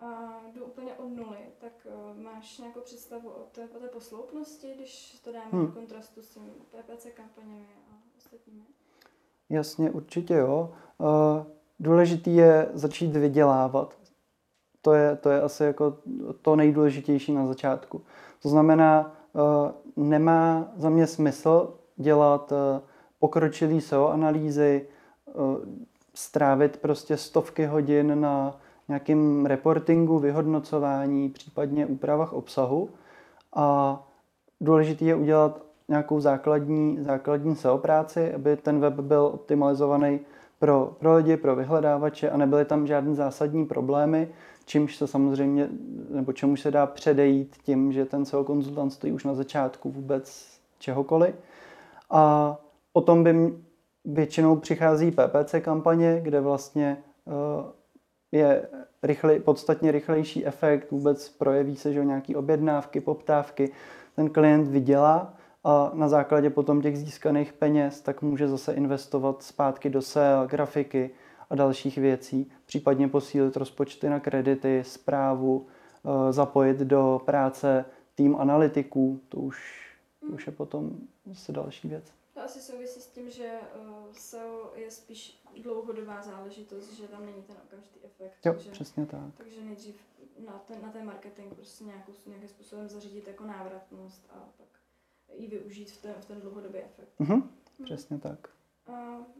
a 0.00 0.40
jdu 0.54 0.64
úplně 0.64 0.94
od 0.94 1.08
nuly, 1.08 1.38
tak 1.58 1.86
máš 2.14 2.58
nějakou 2.58 2.80
představu 2.80 3.30
o 3.30 3.42
té, 3.52 3.68
o 3.76 3.80
té 3.80 3.88
posloupnosti, 3.88 4.74
když 4.74 5.20
to 5.24 5.32
dáme 5.32 5.50
hmm. 5.50 5.66
do 5.66 5.72
kontrastu 5.72 6.22
s 6.22 6.30
těmi 6.30 6.50
PPC 6.50 7.06
kampaněmi 7.14 7.68
a 7.90 7.94
ostatními? 8.16 8.64
Jasně, 9.50 9.90
určitě 9.90 10.34
jo. 10.34 10.74
Uh, 10.98 11.06
důležitý 11.80 12.36
je 12.36 12.68
začít 12.72 13.16
vydělávat. 13.16 13.98
To 14.82 14.92
je, 14.92 15.16
to 15.16 15.30
je 15.30 15.42
asi 15.42 15.64
jako 15.64 15.96
to 16.42 16.56
nejdůležitější 16.56 17.32
na 17.32 17.46
začátku. 17.46 18.02
To 18.42 18.48
znamená, 18.48 19.16
uh, 19.32 20.04
nemá 20.04 20.68
za 20.76 20.90
mě 20.90 21.06
smysl 21.06 21.74
dělat 21.96 22.52
uh, 22.52 22.58
pokročilý 23.18 23.80
SEO 23.80 24.08
analýzy, 24.08 24.86
strávit 26.14 26.76
prostě 26.76 27.16
stovky 27.16 27.66
hodin 27.66 28.20
na 28.20 28.60
nějakým 28.88 29.46
reportingu, 29.46 30.18
vyhodnocování, 30.18 31.28
případně 31.30 31.86
úpravách 31.86 32.32
obsahu. 32.32 32.90
A 33.56 33.98
důležité 34.60 35.04
je 35.04 35.14
udělat 35.14 35.62
nějakou 35.88 36.20
základní, 36.20 36.98
základní 37.00 37.56
SEO 37.56 37.78
práci, 37.78 38.34
aby 38.34 38.56
ten 38.56 38.80
web 38.80 38.94
byl 38.94 39.30
optimalizovaný 39.34 40.20
pro, 40.58 40.96
pro 40.98 41.16
lidi, 41.16 41.36
pro 41.36 41.56
vyhledávače 41.56 42.30
a 42.30 42.36
nebyly 42.36 42.64
tam 42.64 42.86
žádné 42.86 43.14
zásadní 43.14 43.66
problémy, 43.66 44.28
čímž 44.64 44.96
se 44.96 45.06
samozřejmě, 45.06 45.68
nebo 46.10 46.32
čemu 46.32 46.56
se 46.56 46.70
dá 46.70 46.86
předejít 46.86 47.56
tím, 47.62 47.92
že 47.92 48.04
ten 48.04 48.24
SEO 48.24 48.44
konzultant 48.44 48.90
stojí 48.90 49.12
už 49.12 49.24
na 49.24 49.34
začátku 49.34 49.90
vůbec 49.90 50.58
čehokoliv. 50.78 51.34
A 52.10 52.56
potom 52.92 53.24
by 53.24 53.52
Většinou 54.04 54.56
přichází 54.56 55.10
PPC 55.10 55.54
kampaně, 55.60 56.20
kde 56.22 56.40
vlastně 56.40 56.96
eh, 57.28 57.72
je 58.32 58.68
rychlej, 59.02 59.40
podstatně 59.40 59.92
rychlejší 59.92 60.46
efekt, 60.46 60.90
vůbec 60.90 61.28
projeví 61.28 61.76
se, 61.76 61.92
že 61.92 62.04
nějaký 62.04 62.36
objednávky, 62.36 63.00
poptávky, 63.00 63.72
ten 64.16 64.30
klient 64.30 64.68
vydělá 64.68 65.34
a 65.64 65.90
na 65.94 66.08
základě 66.08 66.50
potom 66.50 66.82
těch 66.82 66.98
získaných 66.98 67.52
peněz 67.52 68.00
tak 68.00 68.22
může 68.22 68.48
zase 68.48 68.72
investovat 68.72 69.42
zpátky 69.42 69.90
do 69.90 70.02
SEA, 70.02 70.46
grafiky 70.46 71.10
a 71.50 71.54
dalších 71.54 71.98
věcí, 71.98 72.52
případně 72.66 73.08
posílit 73.08 73.56
rozpočty 73.56 74.08
na 74.08 74.20
kredity, 74.20 74.84
zprávu, 74.86 75.66
eh, 76.04 76.32
zapojit 76.32 76.78
do 76.78 77.20
práce 77.24 77.84
tým 78.14 78.36
analytiků, 78.36 79.20
to 79.28 79.36
už, 79.36 79.88
to 80.20 80.26
už 80.26 80.46
je 80.46 80.52
potom 80.52 80.90
zase 81.26 81.52
další 81.52 81.88
věc. 81.88 82.12
To 82.34 82.40
asi 82.40 82.60
souvisí 82.60 83.00
s 83.00 83.06
tím, 83.06 83.30
že 83.30 83.50
uh, 83.80 84.12
SEO 84.12 84.72
je 84.74 84.90
spíš 84.90 85.42
dlouhodobá 85.62 86.22
záležitost, 86.22 86.92
že 86.92 87.08
tam 87.08 87.26
není 87.26 87.42
ten 87.42 87.56
okamžitý 87.64 87.98
efekt. 88.04 88.36
Jo, 88.44 88.52
takže, 88.52 88.70
přesně 88.70 89.06
tak. 89.06 89.20
Takže 89.36 89.60
nejdřív 89.60 89.96
na 90.46 90.52
ten, 90.52 90.82
na 90.82 90.90
ten 90.90 91.06
marketing 91.06 91.54
prostě 91.54 91.84
nějakou, 91.84 92.12
nějakým 92.26 92.48
způsobem 92.48 92.88
zařídit 92.88 93.28
jako 93.28 93.44
návratnost 93.44 94.26
a 94.30 94.48
pak 94.58 94.66
ji 95.38 95.48
využít 95.48 95.90
v 95.90 96.02
ten, 96.02 96.14
v 96.20 96.24
ten 96.24 96.40
dlouhodobý 96.40 96.78
efekt. 96.78 97.08
Mhm, 97.18 97.50
přesně 97.84 98.18
tak. 98.18 98.48
Uh, 98.88 98.94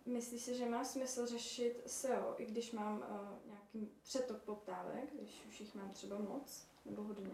myslíš 0.06 0.42
si, 0.42 0.56
že 0.56 0.68
má 0.68 0.84
smysl 0.84 1.26
řešit 1.26 1.82
SEO, 1.86 2.34
i 2.38 2.46
když 2.46 2.72
mám 2.72 2.96
uh, 2.96 3.04
nějaký 3.46 3.92
přetok 4.02 4.36
poptávek, 4.36 5.04
když 5.18 5.44
už 5.48 5.60
jich 5.60 5.74
mám 5.74 5.90
třeba 5.90 6.16
moc 6.18 6.66
nebo 6.86 7.02
hodně? 7.02 7.30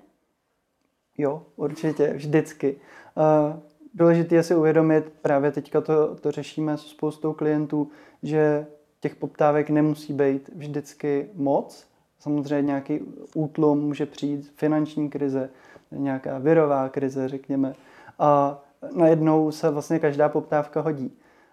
Jo, 1.19 1.47
určitě, 1.57 2.13
vždycky. 2.13 2.81
Uh, 3.17 3.61
důležité 3.95 4.35
je 4.35 4.43
si 4.43 4.55
uvědomit, 4.55 5.13
právě 5.23 5.53
teďka 5.53 5.81
to, 5.81 6.17
to 6.17 6.31
řešíme 6.31 6.79
s 6.79 6.81
spoustou 6.81 7.33
klientů, 7.33 7.91
že 8.23 8.67
těch 9.01 9.17
poptávek 9.17 9.71
nemusí 9.71 10.13
být 10.13 10.51
vždycky 10.55 11.31
moc. 11.35 11.87
Samozřejmě 12.19 12.67
nějaký 12.67 13.01
útlum 13.35 13.81
může 13.81 14.07
přijít, 14.07 14.53
finanční 14.57 15.11
krize, 15.11 15.51
nějaká 15.91 16.39
virová 16.39 16.89
krize, 16.89 17.29
řekněme. 17.29 17.75
A 18.21 18.63
najednou 18.95 19.51
se 19.51 19.71
vlastně 19.71 19.99
každá 19.99 20.29
poptávka 20.29 20.81
hodí. 20.81 21.13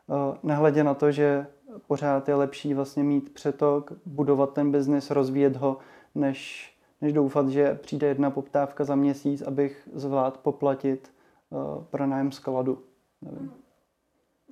Eh, 0.10 0.38
nehledě 0.44 0.84
na 0.84 0.94
to, 0.94 1.12
že 1.12 1.48
pořád 1.88 2.30
je 2.30 2.36
lepší 2.36 2.74
vlastně 2.74 3.04
mít 3.04 3.34
přetok, 3.34 3.94
budovat 4.06 4.54
ten 4.54 4.72
biznis, 4.72 5.12
rozvíjet 5.12 5.56
ho, 5.56 5.78
než, 6.16 6.72
než 7.02 7.14
doufat, 7.14 7.50
že 7.50 7.76
přijde 7.82 8.08
jedna 8.08 8.32
poptávka 8.32 8.84
za 8.84 8.96
měsíc, 8.96 9.42
abych 9.42 9.90
zvlád 9.94 10.38
poplatit 10.38 11.12
uh, 11.50 11.84
pronájem 11.84 12.32
skladu. 12.32 12.84
Nevím. 13.22 13.40
Hmm. 13.40 13.52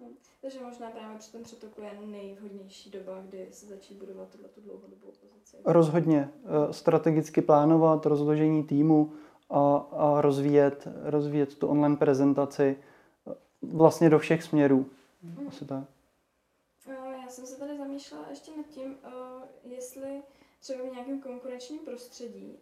Hmm. 0.02 0.16
Takže 0.42 0.60
možná 0.64 0.90
právě 0.90 1.18
při 1.18 1.32
tom 1.32 1.44
přetoku 1.44 1.82
je 1.82 1.92
nejvhodnější 2.12 2.92
doba, 2.92 3.14
kdy 3.30 3.48
se 3.52 3.66
začít 3.66 4.00
budovat 4.00 4.30
tuhle 4.30 4.50
tu 4.50 4.62
dlouhodobou 4.62 5.08
pozici. 5.20 5.58
Rozhodně. 5.66 6.30
Uh, 6.44 6.72
strategicky 6.72 7.42
plánovat 7.42 8.06
rozložení 8.06 8.64
týmu 8.64 9.12
a, 9.50 9.78
a 9.78 10.22
rozvíjet, 10.22 10.88
rozvíjet 11.04 11.56
tu 11.56 11.68
online 11.68 11.96
prezentaci 11.96 12.78
vlastně 13.62 14.10
do 14.10 14.20
všech 14.20 14.44
směrů. 14.44 14.90
Mm. 15.24 15.48
Asi 15.48 15.66
tak. 15.66 15.84
Já 17.24 17.30
jsem 17.30 17.46
se 17.46 17.60
tady 17.60 17.78
zamýšlela 17.78 18.26
ještě 18.30 18.52
nad 18.58 18.66
tím, 18.66 18.98
jestli 19.64 20.24
třeba 20.60 20.84
v 20.84 20.94
nějakém 20.94 21.22
konkurenčním 21.22 21.80
prostředí 21.80 22.58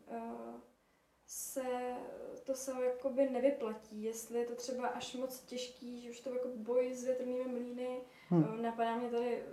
se 1.27 1.95
to 2.43 2.55
se 2.55 2.71
jakoby 2.85 3.29
nevyplatí, 3.29 4.03
jestli 4.03 4.39
je 4.39 4.45
to 4.45 4.55
třeba 4.55 4.87
až 4.87 5.15
moc 5.15 5.39
těžký, 5.39 6.01
že 6.01 6.09
už 6.09 6.19
to 6.19 6.33
jako 6.33 6.47
boj 6.55 6.93
s 6.93 7.03
větrnými 7.03 7.47
mlýny, 7.47 8.01
hmm. 8.29 8.61
napadá 8.61 8.95
mě 8.95 9.09
tady 9.09 9.43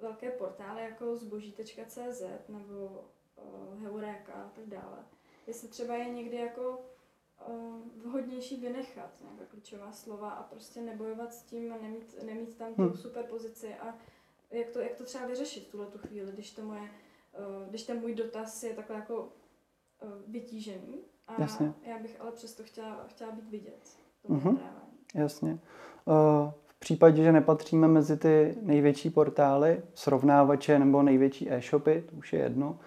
velké 0.00 0.30
portály 0.30 0.82
jako 0.82 1.16
zboží.cz 1.16 2.22
nebo 2.48 3.04
Heureka 3.82 4.32
a 4.32 4.48
tak 4.48 4.66
dále. 4.66 5.04
Jestli 5.48 5.68
třeba 5.68 5.94
je 5.94 6.08
někdy 6.08 6.36
jako 6.36 6.78
vhodnější 8.04 8.60
vynechat 8.60 9.10
nějaká 9.20 9.44
klíčová 9.50 9.92
slova 9.92 10.30
a 10.30 10.42
prostě 10.42 10.80
nebojovat 10.80 11.34
s 11.34 11.42
tím 11.42 11.72
a 11.72 11.76
nemít, 11.82 12.24
nemít 12.24 12.56
tam 12.56 12.74
tu 12.74 12.82
hmm. 12.82 12.96
super 12.96 13.24
pozici 13.24 13.74
a 13.74 13.94
jak 14.50 14.70
to, 14.70 14.80
jak 14.80 14.94
to 14.94 15.04
třeba 15.04 15.26
vyřešit 15.26 15.68
v 15.68 15.70
tuhle 15.70 15.86
tu 15.86 15.98
chvíli, 15.98 16.32
když 16.32 16.50
to 16.50 16.62
moje, 16.62 16.90
když 17.68 17.82
ten 17.82 18.00
můj 18.00 18.14
dotaz 18.14 18.62
je 18.62 18.74
takhle 18.74 18.96
jako 18.96 19.28
vytížený 20.26 20.98
a 21.28 21.42
Jasně. 21.42 21.72
já 21.82 21.98
bych 21.98 22.20
ale 22.20 22.32
přesto 22.32 22.62
chtěla, 22.62 23.04
chtěla 23.08 23.32
být 23.32 23.50
vidět. 23.50 23.98
Mm-hmm. 24.28 24.58
Jasně. 25.14 25.58
v 26.66 26.78
případě, 26.78 27.22
že 27.22 27.32
nepatříme 27.32 27.88
mezi 27.88 28.16
ty 28.16 28.58
největší 28.62 29.10
portály, 29.10 29.82
srovnávače 29.94 30.78
nebo 30.78 31.02
největší 31.02 31.52
e-shopy, 31.52 32.04
to 32.10 32.16
už 32.16 32.32
je 32.32 32.40
jedno, 32.40 32.78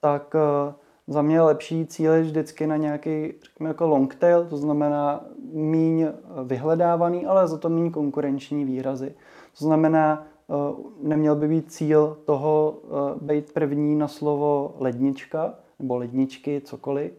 tak 0.00 0.34
za 1.06 1.22
mě 1.22 1.40
lepší 1.40 1.86
cíl 1.86 2.20
vždycky 2.20 2.66
na 2.66 2.76
nějaký, 2.76 3.32
řekněme, 3.42 3.70
jako 3.70 3.86
long 3.86 4.14
tail, 4.14 4.44
to 4.44 4.56
znamená 4.56 5.24
míň 5.52 6.06
vyhledávaný, 6.44 7.26
ale 7.26 7.48
za 7.48 7.58
to 7.58 7.68
míň 7.68 7.90
konkurenční 7.90 8.64
výrazy. 8.64 9.14
To 9.58 9.64
znamená, 9.64 10.26
eh, 10.50 10.54
neměl 11.02 11.36
by 11.36 11.48
být 11.48 11.72
cíl 11.72 12.18
toho 12.24 12.78
eh, 12.84 13.24
být 13.24 13.52
první 13.52 13.96
na 13.96 14.08
slovo 14.08 14.74
lednička, 14.78 15.54
nebo 15.78 15.96
ledničky, 15.96 16.60
cokoliv, 16.64 17.12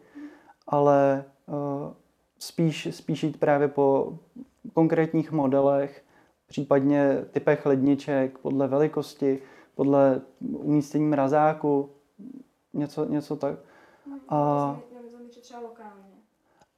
ale 0.68 1.26
eh, 1.50 1.94
spíš, 2.40 2.88
spíš 2.92 3.24
jít 3.24 3.40
právě 3.40 3.68
po 3.68 4.18
konkrétních 4.74 5.32
modelech, 5.32 6.04
případně 6.48 7.26
typech 7.32 7.66
ledniček, 7.66 8.38
podle 8.38 8.68
velikosti, 8.68 9.40
podle 9.76 10.22
umístění 10.42 11.06
mrazáku, 11.06 11.90
něco, 12.74 13.06
něco 13.06 13.36
tak. 13.36 13.60
A 14.30 14.80
třeba 15.48 15.60
lokálně. 15.60 16.04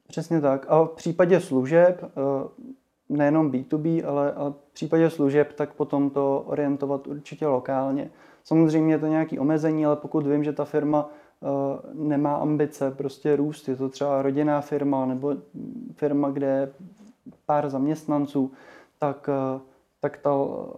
Přesně 0.07 0.41
tak. 0.41 0.65
A 0.69 0.83
v 0.83 0.89
případě 0.89 1.39
služeb, 1.39 2.03
eh, 2.03 2.65
nejenom 3.09 3.51
B2B, 3.51 4.03
ale, 4.05 4.33
ale 4.33 4.51
v 4.51 4.73
případě 4.73 5.09
služeb, 5.09 5.53
tak 5.53 5.73
potom 5.73 6.09
to 6.09 6.43
orientovat 6.47 7.07
určitě 7.07 7.47
lokálně. 7.47 8.11
Samozřejmě 8.43 8.93
je 8.93 8.99
to 8.99 9.07
nějaké 9.07 9.39
omezení, 9.39 9.85
ale 9.85 9.95
pokud 9.95 10.27
vím, 10.27 10.43
že 10.43 10.53
ta 10.53 10.65
firma 10.65 11.09
eh, 11.09 11.47
nemá 11.93 12.35
ambice 12.35 12.91
prostě 12.91 13.35
růst, 13.35 13.67
je 13.67 13.75
to 13.75 13.89
třeba 13.89 14.21
rodinná 14.21 14.61
firma 14.61 15.05
nebo 15.05 15.35
firma, 15.93 16.29
kde 16.29 16.47
je 16.47 16.73
pár 17.45 17.69
zaměstnanců, 17.69 18.51
tak, 18.99 19.29
eh, 19.29 19.59
tak 19.99 20.17
ta 20.17 20.31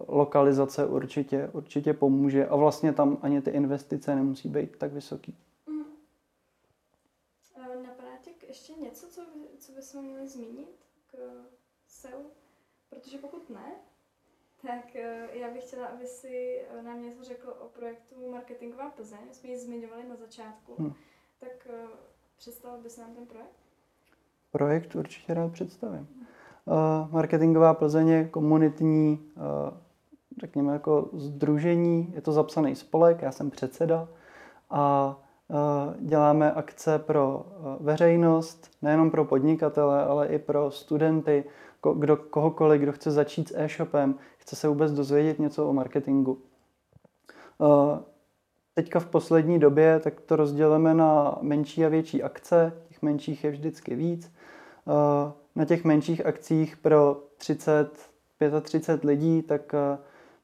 lokalizace 0.08 0.86
určitě, 0.86 1.48
určitě 1.52 1.92
pomůže 1.92 2.46
a 2.46 2.56
vlastně 2.56 2.92
tam 2.92 3.18
ani 3.22 3.40
ty 3.40 3.50
investice 3.50 4.14
nemusí 4.14 4.48
být 4.48 4.76
tak 4.78 4.92
vysoký. 4.92 5.34
ještě 8.52 8.71
něco, 8.82 9.06
co, 9.08 9.22
co 9.58 9.72
bychom 9.72 10.04
měli 10.04 10.28
zmínit 10.28 10.86
k 11.06 11.16
SEO? 11.86 12.20
Protože 12.90 13.18
pokud 13.18 13.50
ne, 13.50 13.72
tak 14.66 14.96
eh, 14.96 15.28
já 15.32 15.50
bych 15.50 15.62
chtěla, 15.62 15.86
aby 15.86 16.06
si 16.06 16.60
eh, 16.78 16.82
nám 16.82 17.02
něco 17.02 17.24
řekl 17.24 17.54
o 17.60 17.68
projektu 17.68 18.30
Marketingová 18.30 18.90
Plzeň. 18.90 19.18
Jsme 19.32 19.50
ji 19.50 19.58
zmiňovali 19.58 20.08
na 20.08 20.16
začátku. 20.16 20.74
Hmm. 20.78 20.92
Tak 21.40 21.68
eh, 21.70 21.86
představil 22.36 22.82
bys 22.82 22.96
nám 22.96 23.14
ten 23.14 23.26
projekt? 23.26 23.56
Projekt 24.50 24.94
určitě 24.94 25.34
rád 25.34 25.52
představím. 25.52 26.26
Marketingová 27.10 27.74
Plzeň 27.74 28.08
je 28.08 28.28
komunitní, 28.28 29.32
řekněme, 30.40 30.72
jako 30.72 31.10
združení. 31.12 32.12
Je 32.14 32.20
to 32.20 32.32
zapsaný 32.32 32.76
spolek, 32.76 33.22
já 33.22 33.32
jsem 33.32 33.50
předseda. 33.50 34.08
A 34.70 35.16
Eh, 35.18 35.31
děláme 36.00 36.52
akce 36.52 36.98
pro 36.98 37.46
eh, 37.46 37.76
veřejnost, 37.80 38.70
nejenom 38.82 39.10
pro 39.10 39.24
podnikatele, 39.24 40.04
ale 40.04 40.26
i 40.26 40.38
pro 40.38 40.70
studenty, 40.70 41.44
kdo, 41.98 42.16
kohokoliv, 42.16 42.80
kdo 42.80 42.92
chce 42.92 43.10
začít 43.10 43.48
s 43.48 43.58
e-shopem, 43.58 44.14
chce 44.38 44.56
se 44.56 44.68
vůbec 44.68 44.92
dozvědět 44.92 45.38
něco 45.38 45.68
o 45.68 45.72
marketingu. 45.72 46.38
Eh, 47.62 47.98
teďka 48.74 49.00
v 49.00 49.06
poslední 49.06 49.58
době 49.58 50.00
tak 50.00 50.20
to 50.20 50.36
rozdělíme 50.36 50.94
na 50.94 51.38
menší 51.40 51.84
a 51.84 51.88
větší 51.88 52.22
akce, 52.22 52.72
těch 52.88 53.02
menších 53.02 53.44
je 53.44 53.50
vždycky 53.50 53.94
víc. 53.94 54.32
Na 55.56 55.64
těch 55.64 55.84
menších 55.84 56.26
akcích 56.26 56.76
pro 56.76 57.22
30, 57.36 58.10
35 58.62 59.08
lidí 59.08 59.42
tak 59.42 59.74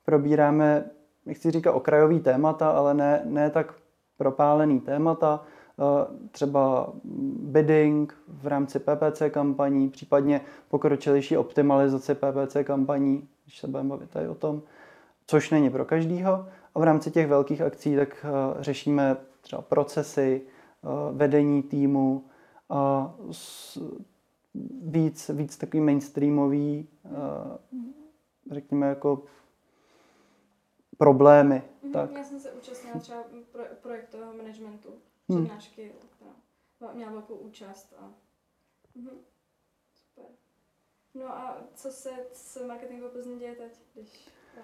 probíráme, 0.05 0.91
nechci 1.27 1.51
říkat 1.51 1.73
okrajový 1.73 2.21
témata, 2.21 2.71
ale 2.71 2.95
ne, 2.95 3.23
ne 3.25 3.51
tak 3.51 3.75
propálený 4.19 4.81
témata, 4.81 5.43
eh, 5.43 6.29
třeba 6.31 6.93
bidding 7.41 8.15
v 8.29 8.47
rámci 8.47 8.79
PPC 8.79 9.31
kampaní, 9.31 9.89
případně 9.89 10.41
pokročilejší 10.69 11.37
optimalizace 11.37 12.15
PPC 12.15 12.65
kampaní, 12.65 13.29
když 13.45 13.59
se 13.59 13.67
budeme 13.67 13.89
bavit 13.89 14.11
tady 14.11 14.29
o 14.29 14.35
tom, 14.35 14.63
což 15.27 15.51
není 15.51 15.71
pro 15.71 15.85
každýho. 15.85 16.47
A 16.75 16.81
v 16.81 16.83
rámci 16.83 17.11
těch 17.11 17.27
velkých 17.27 17.61
akcí 17.61 17.97
tak 17.97 18.27
eh, 18.29 18.63
řešíme 18.63 19.17
třeba 19.41 19.63
procesy, 19.63 20.43
eh, 20.43 20.89
vedení 21.13 21.63
týmu 21.63 22.25
a 22.71 23.15
víc, 24.83 25.31
víc 25.35 25.57
takový 25.57 25.81
mainstreamový, 25.81 26.89
řekněme 28.51 28.89
jako 28.89 29.23
problémy. 30.99 31.63
Mm, 31.83 31.93
tak. 31.93 32.13
Já 32.13 32.25
jsem 32.25 32.41
se 32.41 32.53
účastnila 32.53 32.99
třeba 32.99 33.25
pro, 33.53 33.63
projektového 33.83 34.33
managementu, 34.33 34.89
hmm. 35.29 35.45
přednášky, 35.45 35.93
která 36.77 36.93
měla 36.93 37.13
velkou 37.13 37.35
účast. 37.35 37.95
A... 37.99 38.11
Mhm. 38.95 39.11
Super. 39.95 40.25
No 41.15 41.29
a 41.29 41.57
co 41.75 41.91
se 41.91 42.11
s 42.33 42.67
marketingou 42.67 43.09
Plzně 43.09 43.37
děje 43.37 43.55
teď, 43.55 43.73
když 43.95 44.29
uh, 44.57 44.63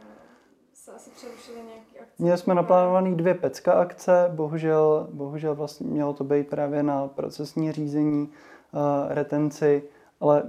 se 0.73 0.93
asi 0.93 1.11
přerušily 1.11 1.57
nějaké 1.57 1.99
akce? 2.01 2.23
Měli 2.23 2.39
jsme 2.39 2.55
naplánované 2.55 3.15
dvě 3.15 3.35
pecka 3.35 3.73
akce, 3.73 4.31
bohužel, 4.35 5.09
bohužel 5.13 5.55
vlastně 5.55 5.87
mělo 5.87 6.13
to 6.13 6.25
být 6.25 6.49
právě 6.49 6.83
na 6.83 7.09
procesní 7.09 7.73
řízení, 7.73 8.29
uh, 8.29 9.13
retenci, 9.13 9.89
ale 10.21 10.45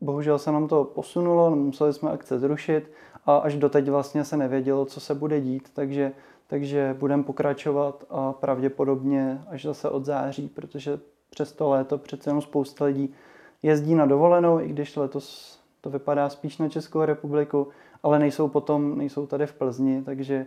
bohužel 0.00 0.38
se 0.38 0.52
nám 0.52 0.68
to 0.68 0.84
posunulo, 0.84 1.56
museli 1.56 1.92
jsme 1.92 2.10
akce 2.10 2.38
zrušit 2.38 2.90
a 3.26 3.36
až 3.36 3.56
doteď 3.56 3.88
vlastně 3.88 4.24
se 4.24 4.36
nevědělo, 4.36 4.84
co 4.84 5.00
se 5.00 5.14
bude 5.14 5.40
dít, 5.40 5.68
takže, 5.74 6.12
takže 6.46 6.96
budeme 6.98 7.22
pokračovat 7.22 8.04
a 8.10 8.32
pravděpodobně 8.32 9.42
až 9.48 9.64
zase 9.64 9.90
od 9.90 10.04
září, 10.04 10.48
protože 10.48 11.00
přes 11.30 11.52
to 11.52 11.68
léto 11.68 11.98
přece 11.98 12.30
jenom 12.30 12.42
spousta 12.42 12.84
lidí 12.84 13.14
jezdí 13.62 13.94
na 13.94 14.06
dovolenou, 14.06 14.60
i 14.60 14.68
když 14.68 14.96
letos 14.96 15.58
to 15.80 15.90
vypadá 15.90 16.28
spíš 16.28 16.58
na 16.58 16.68
Českou 16.68 17.04
republiku, 17.04 17.68
ale 18.02 18.18
nejsou 18.18 18.48
potom, 18.48 18.98
nejsou 18.98 19.26
tady 19.26 19.46
v 19.46 19.52
Plzni, 19.52 20.02
takže 20.02 20.46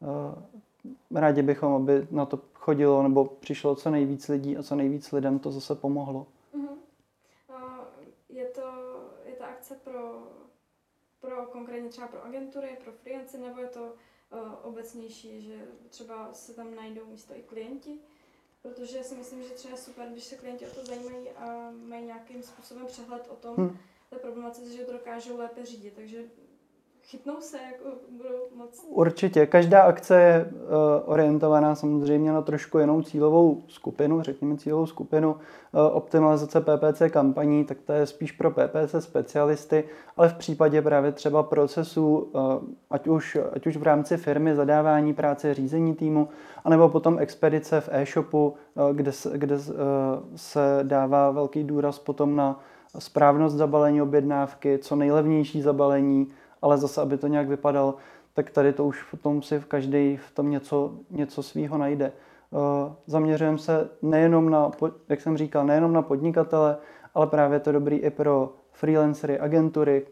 uh, 0.00 1.18
rádi 1.20 1.42
bychom, 1.42 1.72
aby 1.72 2.06
na 2.10 2.26
to 2.26 2.38
chodilo 2.54 3.02
nebo 3.02 3.24
přišlo 3.24 3.74
co 3.74 3.90
nejvíc 3.90 4.28
lidí 4.28 4.56
a 4.56 4.62
co 4.62 4.76
nejvíc 4.76 5.12
lidem 5.12 5.38
to 5.38 5.50
zase 5.50 5.74
pomohlo. 5.74 6.26
Uh-huh. 6.54 6.76
Uh, 7.48 7.84
je, 8.28 8.44
to, 8.44 8.62
je 9.24 9.32
ta 9.32 9.46
akce 9.46 9.74
pro, 9.84 10.22
pro 11.20 11.46
konkrétně 11.46 11.88
třeba 11.88 12.08
pro 12.08 12.24
agentury, 12.24 12.78
pro 12.84 12.92
freelancy, 12.92 13.38
nebo 13.38 13.60
je 13.60 13.68
to 13.68 13.82
uh, 13.84 14.38
obecnější, 14.62 15.42
že 15.42 15.68
třeba 15.88 16.34
se 16.34 16.54
tam 16.54 16.74
najdou 16.74 17.06
místo 17.06 17.34
i 17.34 17.42
klienti? 17.42 17.98
Protože 18.62 19.04
si 19.04 19.14
myslím, 19.14 19.42
že 19.42 19.48
třeba 19.48 19.76
super, 19.76 20.08
když 20.08 20.24
se 20.24 20.36
klienti 20.36 20.66
o 20.66 20.70
to 20.70 20.84
zajímají 20.84 21.30
a 21.30 21.70
mají 21.70 22.04
nějakým 22.04 22.42
způsobem 22.42 22.86
přehled 22.86 23.28
o 23.28 23.36
tom, 23.36 23.56
hmm. 23.56 23.78
té 24.10 24.16
problematice, 24.16 24.72
že 24.72 24.84
to 24.84 24.92
dokážou 24.92 25.36
lépe 25.36 25.66
řídit. 25.66 25.94
Takže 25.94 26.24
chytnou 27.06 27.40
se, 27.40 27.56
jako 27.56 27.96
budou 28.10 28.34
moc... 28.56 28.86
Určitě. 28.88 29.46
Každá 29.46 29.82
akce 29.82 30.20
je 30.20 30.50
uh, 30.52 30.68
orientovaná 31.04 31.74
samozřejmě 31.74 32.32
na 32.32 32.42
trošku 32.42 32.78
jinou 32.78 33.02
cílovou 33.02 33.62
skupinu, 33.68 34.22
řekněme 34.22 34.56
cílovou 34.56 34.86
skupinu. 34.86 35.32
Uh, 35.32 35.80
optimalizace 35.92 36.60
PPC 36.60 37.02
kampaní, 37.10 37.64
tak 37.64 37.78
to 37.80 37.92
je 37.92 38.06
spíš 38.06 38.32
pro 38.32 38.50
PPC 38.50 38.94
specialisty, 38.98 39.84
ale 40.16 40.28
v 40.28 40.34
případě 40.34 40.82
právě 40.82 41.12
třeba 41.12 41.42
procesů, 41.42 42.16
uh, 42.16 42.40
ať, 42.90 43.08
už, 43.08 43.38
ať 43.52 43.66
už 43.66 43.76
v 43.76 43.82
rámci 43.82 44.16
firmy, 44.16 44.56
zadávání 44.56 45.14
práce, 45.14 45.54
řízení 45.54 45.94
týmu, 45.94 46.28
anebo 46.64 46.88
potom 46.88 47.18
expedice 47.18 47.80
v 47.80 47.88
e-shopu, 47.92 48.54
kde, 48.92 49.10
kde 49.32 49.58
se 50.36 50.80
dává 50.82 51.30
velký 51.30 51.64
důraz 51.64 51.98
potom 51.98 52.36
na 52.36 52.60
správnost 52.98 53.56
zabalení 53.56 54.02
objednávky, 54.02 54.78
co 54.78 54.96
nejlevnější 54.96 55.62
zabalení, 55.62 56.28
ale 56.66 56.78
zase, 56.78 57.00
aby 57.00 57.16
to 57.16 57.26
nějak 57.26 57.48
vypadalo, 57.48 57.94
tak 58.34 58.50
tady 58.50 58.72
to 58.72 58.84
už 58.84 59.02
v 59.02 59.22
tom 59.22 59.42
si 59.42 59.58
v 59.58 59.66
každý 59.66 60.16
v 60.16 60.30
tom 60.34 60.50
něco, 60.50 60.92
něco 61.10 61.42
svýho 61.42 61.78
najde. 61.78 62.12
Uh, 62.50 62.60
zaměřujeme 63.06 63.58
se 63.58 63.88
nejenom 64.02 64.50
na, 64.50 64.70
jak 65.08 65.20
jsem 65.20 65.36
říkal, 65.36 65.66
nejenom 65.66 65.92
na 65.92 66.02
podnikatele, 66.02 66.76
ale 67.14 67.26
právě 67.26 67.60
to 67.60 67.72
dobrý 67.72 67.96
i 67.96 68.10
pro 68.10 68.52
freelancery, 68.72 69.38
agentury, 69.38 70.06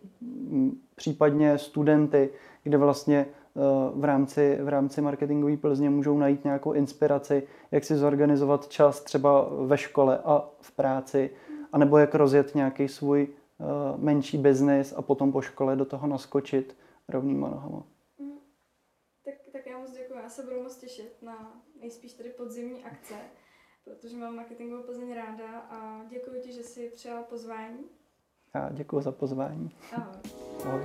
případně 0.95 1.59
studenty, 1.59 2.31
kde 2.62 2.79
vlastně 2.79 3.27
uh, 3.55 4.01
v 4.01 4.05
rámci, 4.05 4.59
v 4.62 4.69
rámci 4.69 5.01
marketingové 5.01 5.57
Plzně 5.57 5.90
můžou 5.90 6.19
najít 6.19 6.45
nějakou 6.45 6.73
inspiraci, 6.73 7.43
jak 7.71 7.85
si 7.85 7.97
zorganizovat 7.97 8.69
čas 8.69 9.01
třeba 9.01 9.49
ve 9.67 9.79
škole 9.79 10.19
a 10.25 10.45
v 10.61 10.73
práci, 10.73 11.31
anebo 11.73 11.99
jak 11.99 12.14
rozjet 12.14 12.55
nějaký 12.55 12.88
svůj 12.88 13.29
Eh, 13.29 13.43
menší 13.97 14.38
biznis 14.38 14.93
a 14.97 15.03
potom 15.03 15.33
po 15.33 15.40
škole 15.40 15.77
do 15.77 15.85
toho 15.85 16.07
naskočit 16.07 16.77
rovnýma 17.09 17.49
nohama. 17.49 17.87
Mm. 18.19 18.38
Tak, 19.25 19.35
tak 19.53 19.67
já 19.67 19.79
moc 19.79 19.93
děkuji. 19.93 20.19
Já 20.23 20.29
se 20.29 20.43
budu 20.43 20.62
moc 20.62 20.77
těšit 20.77 21.23
na 21.23 21.62
nejspíš 21.81 22.12
tady 22.12 22.31
podzimní 22.31 22.85
akce, 22.85 23.14
protože 23.85 24.17
mám 24.17 24.37
marketingovou 24.37 24.83
Plzeň 24.83 25.14
ráda 25.14 25.59
a 25.59 26.05
děkuji 26.09 26.40
ti, 26.43 26.53
že 26.53 26.62
jsi 26.62 26.90
přijal 26.95 27.23
pozvání. 27.23 27.85
Já 28.55 28.71
děkuji 28.73 29.01
za 29.01 29.12
pozvání. 29.12 29.77
Ahoj. 29.93 30.17
Ahoj. 30.64 30.83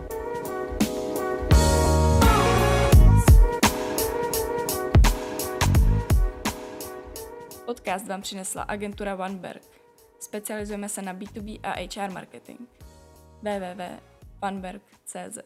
Podcast 7.65 8.07
vám 8.07 8.21
přinesla 8.21 8.63
agentura 8.63 9.15
OneBerg. 9.15 9.78
Specializujeme 10.29 10.89
se 10.89 11.01
na 11.01 11.13
B2B 11.13 11.59
a 11.63 11.73
HR 11.73 12.11
marketing. 12.13 12.59
www.panberg.cz 13.41 15.39